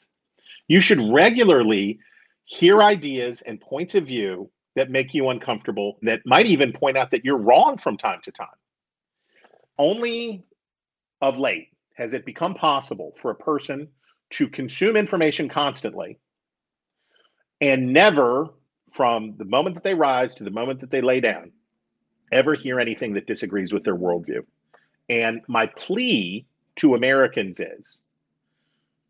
You 0.66 0.80
should 0.80 0.98
regularly 1.00 2.00
hear 2.44 2.82
ideas 2.82 3.42
and 3.42 3.60
points 3.60 3.94
of 3.94 4.08
view 4.08 4.50
that 4.74 4.90
make 4.90 5.14
you 5.14 5.28
uncomfortable, 5.28 5.98
that 6.02 6.26
might 6.26 6.46
even 6.46 6.72
point 6.72 6.96
out 6.96 7.12
that 7.12 7.24
you're 7.24 7.38
wrong 7.38 7.78
from 7.78 7.96
time 7.96 8.20
to 8.24 8.32
time. 8.32 8.48
Only 9.78 10.42
of 11.20 11.38
late 11.38 11.68
has 11.94 12.12
it 12.12 12.26
become 12.26 12.54
possible 12.54 13.12
for 13.18 13.30
a 13.30 13.36
person 13.36 13.86
to 14.30 14.48
consume 14.48 14.96
information 14.96 15.48
constantly 15.48 16.18
and 17.60 17.92
never 17.92 18.48
from 18.94 19.36
the 19.36 19.44
moment 19.44 19.76
that 19.76 19.84
they 19.84 19.94
rise 19.94 20.34
to 20.34 20.44
the 20.44 20.50
moment 20.50 20.80
that 20.80 20.90
they 20.90 21.00
lay 21.00 21.20
down, 21.20 21.52
ever 22.32 22.54
hear 22.54 22.80
anything 22.80 23.14
that 23.14 23.28
disagrees 23.28 23.72
with 23.72 23.84
their 23.84 23.96
worldview. 23.96 24.44
And 25.08 25.42
my 25.46 25.66
plea 25.66 26.46
to 26.76 26.94
Americans 26.94 27.60
is 27.60 28.00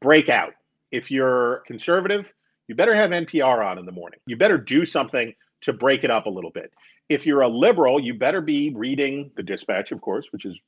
break 0.01 0.29
out. 0.29 0.55
If 0.91 1.11
you're 1.11 1.63
conservative, 1.67 2.33
you 2.69 2.75
better 2.75 2.95
have 2.95 3.11
NPR 3.11 3.65
on 3.65 3.79
in 3.79 3.87
the 3.87 3.93
morning. 3.93 4.21
You 4.27 4.37
better 4.37 4.59
do 4.59 4.85
something 4.85 5.35
to 5.63 5.73
break 5.73 6.05
it 6.05 6.11
up 6.11 6.27
a 6.27 6.31
little 6.31 6.51
bit. 6.51 6.73
If 7.09 7.27
you're 7.27 7.43
a 7.43 7.49
liberal, 7.49 8.01
you 8.01 8.15
better 8.15 8.41
be 8.41 8.73
reading 8.75 9.31
the 9.37 9.43
Dispatch, 9.43 9.93
of 9.93 10.01
course, 10.01 10.33
which 10.33 10.45
is 10.45 10.59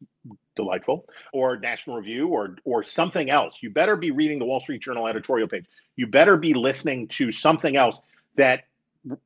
delightful, 0.57 1.07
or 1.33 1.57
National 1.57 1.97
Review, 1.97 2.29
or 2.29 2.57
or 2.65 2.83
something 2.83 3.31
else. 3.31 3.63
You 3.63 3.71
better 3.71 3.97
be 3.97 4.11
reading 4.11 4.39
the 4.39 4.45
Wall 4.45 4.61
Street 4.61 4.83
Journal 4.83 5.07
editorial 5.07 5.49
page. 5.49 5.65
You 5.97 6.07
better 6.07 6.37
be 6.37 6.55
listening 6.55 7.09
to 7.09 7.33
something 7.33 7.77
else 7.77 8.01
that 8.37 8.65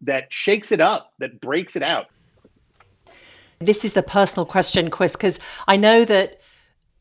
that 0.02 0.32
shakes 0.32 0.72
it 0.72 0.80
up, 0.80 1.12
that 1.18 1.40
breaks 1.40 1.76
it 1.76 1.82
out. 1.82 2.06
This 3.60 3.84
is 3.84 3.94
the 3.94 4.02
personal 4.02 4.46
question, 4.46 4.90
Chris, 4.90 5.16
because 5.16 5.40
I 5.66 5.76
know 5.76 6.04
that 6.04 6.40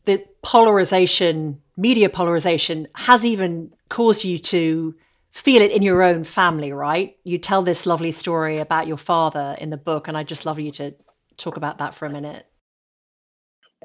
the 0.08 0.26
polarization, 0.42 1.62
media 1.76 2.10
polarization, 2.10 2.88
has 2.96 3.26
even 3.26 3.74
caused 3.90 4.24
you 4.24 4.40
to 4.40 4.96
feel 5.32 5.62
it 5.62 5.72
in 5.72 5.84
your 5.84 6.02
own 6.02 6.24
family, 6.24 6.72
right? 6.72 7.18
You 7.26 7.38
tell 7.38 7.62
this 7.62 7.86
lovely 7.86 8.12
story 8.12 8.58
about 8.58 8.88
your 8.88 8.98
father 8.98 9.56
in 9.60 9.70
the 9.70 9.78
book, 9.78 10.08
and 10.08 10.18
I'd 10.18 10.30
just 10.30 10.46
love 10.46 10.60
you 10.60 10.72
to 10.72 10.96
talk 11.36 11.58
about 11.58 11.78
that 11.80 11.94
for 11.94 12.06
a 12.06 12.10
minute. 12.10 12.48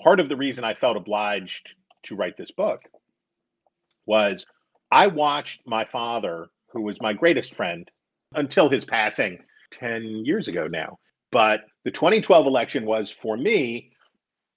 Part 0.02 0.20
of 0.20 0.28
the 0.28 0.36
reason 0.36 0.64
I 0.64 0.74
felt 0.74 0.96
obliged 0.96 1.74
to 2.04 2.16
write 2.16 2.36
this 2.36 2.52
book 2.52 2.82
was 4.06 4.46
I 4.92 5.08
watched 5.08 5.66
my 5.66 5.84
father, 5.84 6.46
who 6.68 6.82
was 6.82 7.02
my 7.02 7.12
greatest 7.12 7.54
friend, 7.56 7.90
until 8.34 8.70
his 8.70 8.84
passing 8.84 9.40
10 9.72 10.22
years 10.24 10.46
ago 10.46 10.68
now. 10.68 10.98
But 11.32 11.62
the 11.84 11.90
2012 11.90 12.46
election 12.46 12.86
was 12.86 13.10
for 13.10 13.36
me 13.36 13.90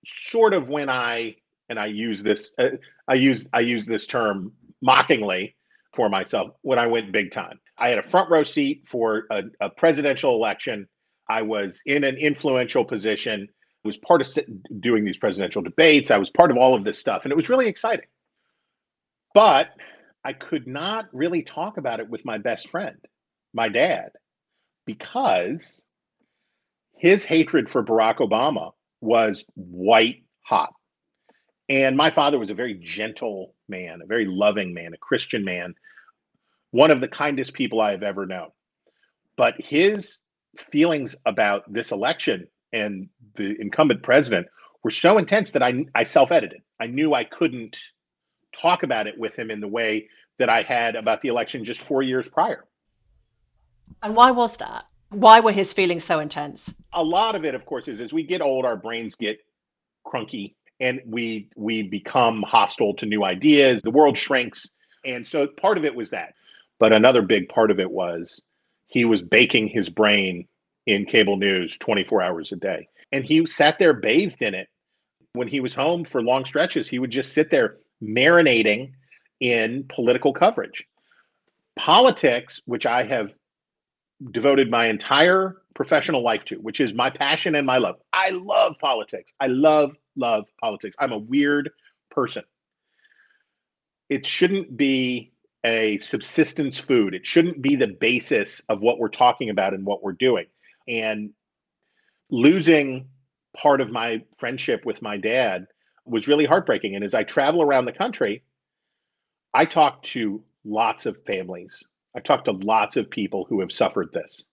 sort 0.06 0.54
of 0.54 0.70
when 0.70 0.90
I 0.90 1.38
and 1.70 1.80
I 1.80 1.88
use 1.88 2.24
this 2.24 2.52
uh, 2.58 2.70
I 3.08 3.16
use 3.16 3.48
I 3.54 3.62
use 3.62 3.86
this 3.86 4.08
term 4.08 4.54
mockingly 4.82 5.56
for 5.94 6.10
myself 6.10 6.52
when 6.62 6.80
I 6.80 6.88
went 6.88 7.12
big 7.12 7.32
time. 7.32 7.60
I 7.78 7.90
had 7.90 8.00
a 8.00 8.04
front 8.04 8.30
row 8.30 8.44
seat 8.44 8.84
for 8.86 9.26
a, 9.32 9.44
a 9.62 9.70
presidential 9.70 10.34
election 10.36 10.88
I 11.30 11.42
was 11.42 11.82
in 11.86 12.04
an 12.04 12.18
influential 12.18 12.86
position. 12.86 13.48
I 13.50 13.88
was 13.88 13.98
part 13.98 14.22
of 14.22 14.46
doing 14.80 15.06
these 15.06 15.18
presidential 15.18 15.62
debates. 15.62 16.12
I 16.12 16.18
was 16.18 16.30
part 16.30 16.52
of 16.52 16.58
all 16.58 16.76
of 16.76 16.84
this 16.84 17.00
stuff, 17.00 17.24
and 17.24 17.32
it 17.32 17.36
was 17.36 17.50
really 17.50 17.68
exciting. 17.68 18.06
But 19.34 19.70
I 20.24 20.34
could 20.34 20.68
not 20.68 21.08
really 21.14 21.44
talk 21.44 21.78
about 21.78 22.00
it 22.00 22.10
with 22.10 22.26
my 22.26 22.38
best 22.38 22.70
friend, 22.70 22.98
my 23.54 23.70
dad, 23.70 24.12
because 24.86 25.86
his 26.98 27.26
hatred 27.26 27.70
for 27.70 27.84
Barack 27.84 28.18
Obama 28.18 28.72
was 29.02 29.46
white 29.56 30.24
hot. 30.42 30.74
And 31.68 31.98
my 31.98 32.12
father 32.12 32.38
was 32.38 32.50
a 32.50 32.56
very 32.56 32.76
gentle 32.76 33.56
man, 33.68 34.02
a 34.02 34.06
very 34.06 34.26
loving 34.26 34.74
man, 34.74 34.94
a 34.94 34.98
Christian 34.98 35.44
man, 35.44 35.76
one 36.72 36.92
of 36.92 37.02
the 37.02 37.08
kindest 37.08 37.54
people 37.54 37.82
I 37.82 37.92
have 37.92 38.04
ever 38.04 38.26
known. 38.26 38.50
But 39.36 39.56
his 39.58 40.22
feelings 40.58 41.16
about 41.26 41.72
this 41.72 41.92
election 41.92 42.48
and 42.72 43.10
the 43.36 43.60
incumbent 43.60 44.04
president 44.04 44.48
were 44.84 44.92
so 44.92 45.18
intense 45.18 45.52
that 45.52 45.64
I, 45.64 45.86
I 45.96 46.04
self 46.04 46.32
edited. 46.32 46.62
I 46.80 46.88
knew 46.88 47.14
I 47.14 47.24
couldn't 47.24 47.80
talk 48.54 48.84
about 48.84 49.08
it 49.08 49.18
with 49.18 49.38
him 49.38 49.50
in 49.50 49.60
the 49.60 49.68
way 49.68 50.10
that 50.38 50.50
I 50.50 50.62
had 50.62 50.96
about 50.96 51.22
the 51.22 51.30
election 51.30 51.66
just 51.66 51.82
four 51.82 52.02
years 52.02 52.30
prior. 52.30 52.66
And 54.04 54.16
why 54.16 54.32
was 54.32 54.58
that? 54.58 54.86
Why 55.10 55.40
were 55.40 55.52
his 55.52 55.74
feelings 55.74 56.04
so 56.04 56.20
intense? 56.20 56.74
A 56.94 57.04
lot 57.04 57.36
of 57.36 57.46
it, 57.46 57.56
of 57.56 57.66
course, 57.66 57.88
is 57.88 58.02
as 58.02 58.14
we 58.14 58.24
get 58.24 58.42
old, 58.42 58.66
our 58.66 58.76
brains 58.76 59.16
get 59.16 59.40
crunky 60.06 60.56
and 60.80 61.02
we 61.06 61.50
we 61.56 61.84
become 61.84 62.44
hostile 62.44 62.94
to 62.96 63.06
new 63.06 63.24
ideas. 63.24 63.82
The 63.82 63.92
world 63.92 64.18
shrinks. 64.18 64.68
And 65.06 65.28
so 65.28 65.48
part 65.48 65.78
of 65.78 65.86
it 65.86 65.96
was 65.96 66.10
that. 66.12 66.34
But 66.80 66.92
another 66.92 67.22
big 67.22 67.50
part 67.50 67.72
of 67.72 67.80
it 67.80 67.92
was 67.92 68.42
he 68.88 69.06
was 69.06 69.22
baking 69.22 69.68
his 69.68 69.90
brain 69.90 70.48
in 70.86 71.06
cable 71.06 71.38
news 71.38 71.78
24 71.78 72.22
hours 72.22 72.52
a 72.52 72.56
day. 72.56 72.88
And 73.12 73.24
he 73.24 73.46
sat 73.46 73.80
there 73.80 73.94
bathed 73.94 74.42
in 74.42 74.54
it. 74.54 74.68
When 75.34 75.48
he 75.48 75.60
was 75.60 75.74
home 75.74 76.06
for 76.06 76.22
long 76.22 76.46
stretches, 76.46 76.88
he 76.88 77.00
would 77.00 77.12
just 77.12 77.34
sit 77.34 77.52
there 77.52 77.78
marinating 78.02 78.92
in 79.40 79.86
political 79.90 80.34
coverage. 80.34 80.86
Politics, 81.78 82.62
which 82.66 82.86
I 82.86 83.04
have 83.04 83.34
devoted 84.32 84.72
my 84.72 84.88
entire 84.88 85.58
professional 85.74 86.24
life 86.24 86.46
to, 86.46 86.56
which 86.56 86.80
is 86.80 86.94
my 86.94 87.10
passion 87.10 87.56
and 87.56 87.68
my 87.68 87.78
love. 87.78 87.98
I 88.14 88.30
love 88.30 88.76
politics. 88.80 89.34
I 89.40 89.48
love, 89.48 89.96
love 90.16 90.46
politics. 90.60 90.96
I'm 91.00 91.12
a 91.12 91.18
weird 91.18 91.72
person. 92.12 92.44
It 94.10 94.26
shouldn't 94.26 94.76
be 94.76 95.34
a 95.66 96.00
subsistence 96.00 96.78
food. 96.78 97.16
It 97.16 97.26
shouldn't 97.26 97.62
be 97.62 97.76
the 97.76 97.88
basis 97.88 98.62
of 98.70 98.82
what 98.82 99.00
we're 99.00 99.10
talking 99.10 99.50
about 99.50 99.74
and 99.74 99.86
what 99.86 100.04
we're 100.04 100.14
doing. 100.14 100.46
And 100.88 101.32
losing 102.30 103.10
part 103.58 103.82
of 103.82 103.90
my 103.90 104.24
friendship 104.38 104.86
with 104.86 105.02
my 105.02 105.18
dad 105.18 105.68
was 106.06 106.28
really 106.28 106.46
heartbreaking. 106.46 106.96
And 106.96 107.04
as 107.04 107.16
I 107.16 107.24
travel 107.24 107.64
around 107.64 107.86
the 107.86 107.92
country, 107.92 108.44
I 109.54 109.66
talk 109.66 110.04
to 110.04 110.44
lots 110.64 111.08
of 111.08 111.24
families 111.26 111.84
I 112.16 112.22
talk 112.22 112.46
to 112.46 112.54
lots 112.54 112.96
of 112.96 113.10
people 113.10 113.46
who 113.48 113.60
have 113.60 113.74
suffered 113.74 114.12
this. 114.14 114.46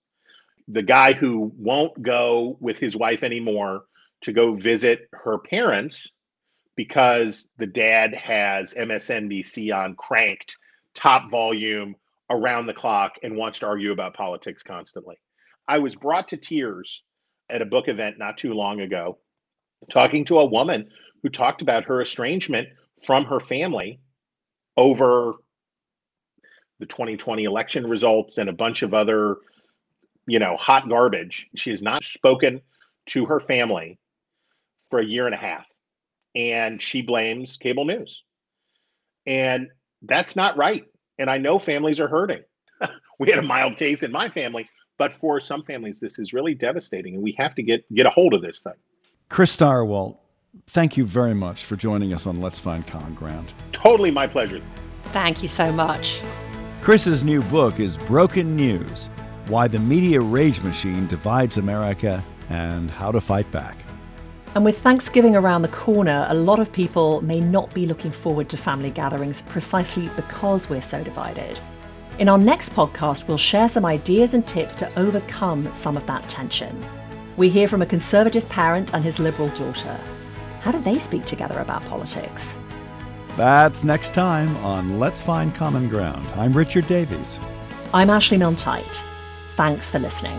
The 0.67 0.83
guy 0.83 1.13
who 1.13 1.53
won't 1.57 2.03
go 2.03 2.57
with 2.61 2.79
his 2.79 2.97
wife 2.97 3.23
anymore 3.23 3.85
to 4.23 4.33
go 4.33 4.55
visit 4.55 5.09
her 5.13 5.39
parents 5.39 6.11
because 6.77 7.51
the 7.59 7.67
dad 7.67 8.15
has 8.15 8.75
MSNBC 8.75 9.75
on 9.75 9.95
cranked, 9.95 10.57
top 10.95 11.31
volume, 11.31 11.97
around 12.31 12.67
the 12.67 12.75
clock, 12.75 13.17
and 13.23 13.37
wants 13.37 13.59
to 13.59 13.67
argue 13.67 13.93
about 13.93 14.15
politics 14.15 14.63
constantly. 14.63 15.17
I 15.69 15.79
was 15.79 15.95
brought 15.95 16.29
to 16.29 16.37
tears 16.37 17.03
at 17.51 17.63
a 17.63 17.67
book 17.67 17.89
event 17.89 18.19
not 18.19 18.39
too 18.39 18.55
long 18.55 18.81
ago, 18.81 19.19
talking 19.91 20.25
to 20.27 20.39
a 20.39 20.47
woman 20.47 20.89
who 21.23 21.29
talked 21.29 21.63
about 21.63 21.85
her 21.85 22.01
estrangement 22.01 22.69
from 23.05 23.27
her 23.27 23.41
family 23.41 24.01
over 24.77 25.35
the 26.79 26.87
2020 26.87 27.45
election 27.45 27.87
results 27.87 28.39
and 28.39 28.49
a 28.49 28.55
bunch 28.55 28.83
of 28.83 28.95
other, 28.95 29.37
you 30.27 30.39
know, 30.39 30.57
hot 30.57 30.89
garbage. 30.89 31.49
She 31.55 31.71
has 31.71 31.83
not 31.83 32.03
spoken 32.03 32.63
to 33.07 33.27
her 33.27 33.41
family 33.41 33.99
for 34.93 35.01
a 35.01 35.05
year 35.05 35.25
and 35.25 35.35
a 35.35 35.39
half. 35.39 35.65
And 36.37 36.81
she 36.81 37.01
blames 37.01 37.57
cable 37.57 37.87
news. 37.87 38.23
And 39.27 39.69
that's 40.03 40.37
not 40.37 40.59
right. 40.59 40.85
And 41.19 41.31
I 41.31 41.39
know 41.39 41.59
families 41.59 41.99
are 41.99 42.09
hurting. 42.09 42.43
we 43.19 43.31
had 43.31 43.39
a 43.39 43.43
mild 43.43 43.79
case 43.79 44.03
in 44.03 44.13
my 44.13 44.29
family, 44.29 44.69
but 44.99 45.15
for 45.15 45.41
some 45.41 45.63
families, 45.63 45.99
this 45.99 46.19
is 46.19 46.35
really 46.35 46.55
devastating. 46.55 47.15
And 47.15 47.23
we 47.23 47.35
have 47.39 47.55
to 47.55 47.63
get, 47.63 47.91
get 47.95 48.05
a 48.05 48.11
hold 48.11 48.35
of 48.35 48.43
this 48.43 48.61
thing. 48.61 48.75
Chris 49.31 49.57
Stirewalt, 49.57 50.19
thank 50.67 50.99
you 50.99 51.07
very 51.07 51.35
much 51.35 51.65
for 51.65 51.75
joining 51.75 52.13
us 52.13 52.27
on 52.27 52.43
Let's 52.43 52.59
Find 52.59 52.87
Common 52.87 53.15
Ground. 53.15 53.51
Totally 53.73 54.11
my 54.11 54.27
pleasure. 54.27 54.61
Thank 55.05 55.41
you 55.41 55.49
so 55.49 55.73
much. 55.73 56.21
Chris's 56.83 57.25
new 57.25 57.41
book 57.45 57.81
is 57.81 57.97
Broken 57.97 58.57
News 58.57 59.09
Why 59.47 59.69
the 59.69 59.79
Media 59.79 60.21
Rage 60.21 60.61
Machine 60.61 61.07
Divides 61.07 61.57
America 61.57 62.23
and 62.51 62.91
How 62.91 63.11
to 63.11 63.23
Fight 63.23 63.51
Back. 63.51 63.77
And 64.55 64.67
with 64.67 64.79
Thanksgiving 64.79 65.35
around 65.35 65.63
the 65.63 65.69
corner, 65.69 66.27
a 66.29 66.35
lot 66.35 66.59
of 66.59 66.71
people 66.73 67.23
may 67.23 67.41
not 67.41 67.73
be 67.73 67.87
looking 67.87 68.11
forward 68.11 68.51
to 68.51 68.59
family 68.59 68.91
gatherings 68.91 69.41
precisely 69.41 70.11
because 70.15 70.69
we're 70.69 70.83
so 70.83 71.03
divided. 71.03 71.59
In 72.19 72.29
our 72.29 72.37
next 72.37 72.75
podcast, 72.75 73.27
we'll 73.27 73.39
share 73.39 73.69
some 73.69 73.87
ideas 73.87 74.35
and 74.35 74.47
tips 74.47 74.75
to 74.75 74.99
overcome 74.99 75.73
some 75.73 75.97
of 75.97 76.07
that 76.07 76.29
tension. 76.29 76.79
We 77.39 77.49
hear 77.49 77.67
from 77.67 77.81
a 77.81 77.87
conservative 77.87 78.47
parent 78.51 78.93
and 78.93 79.03
his 79.03 79.19
liberal 79.19 79.49
daughter. 79.49 79.99
How 80.61 80.71
do 80.71 80.81
they 80.81 80.99
speak 80.99 81.25
together 81.25 81.59
about 81.61 81.83
politics? 81.85 82.59
That's 83.39 83.85
next 83.85 84.13
time 84.13 84.55
on 84.59 84.99
Let's 84.99 85.23
Find 85.23 85.55
Common 85.55 85.89
Ground. 85.89 86.29
I'm 86.37 86.53
Richard 86.53 86.87
Davies. 86.87 87.41
I'm 87.95 88.11
Ashley 88.11 88.37
Milne 88.37 88.57
Thanks 89.57 89.91
for 89.91 89.99
listening. 89.99 90.39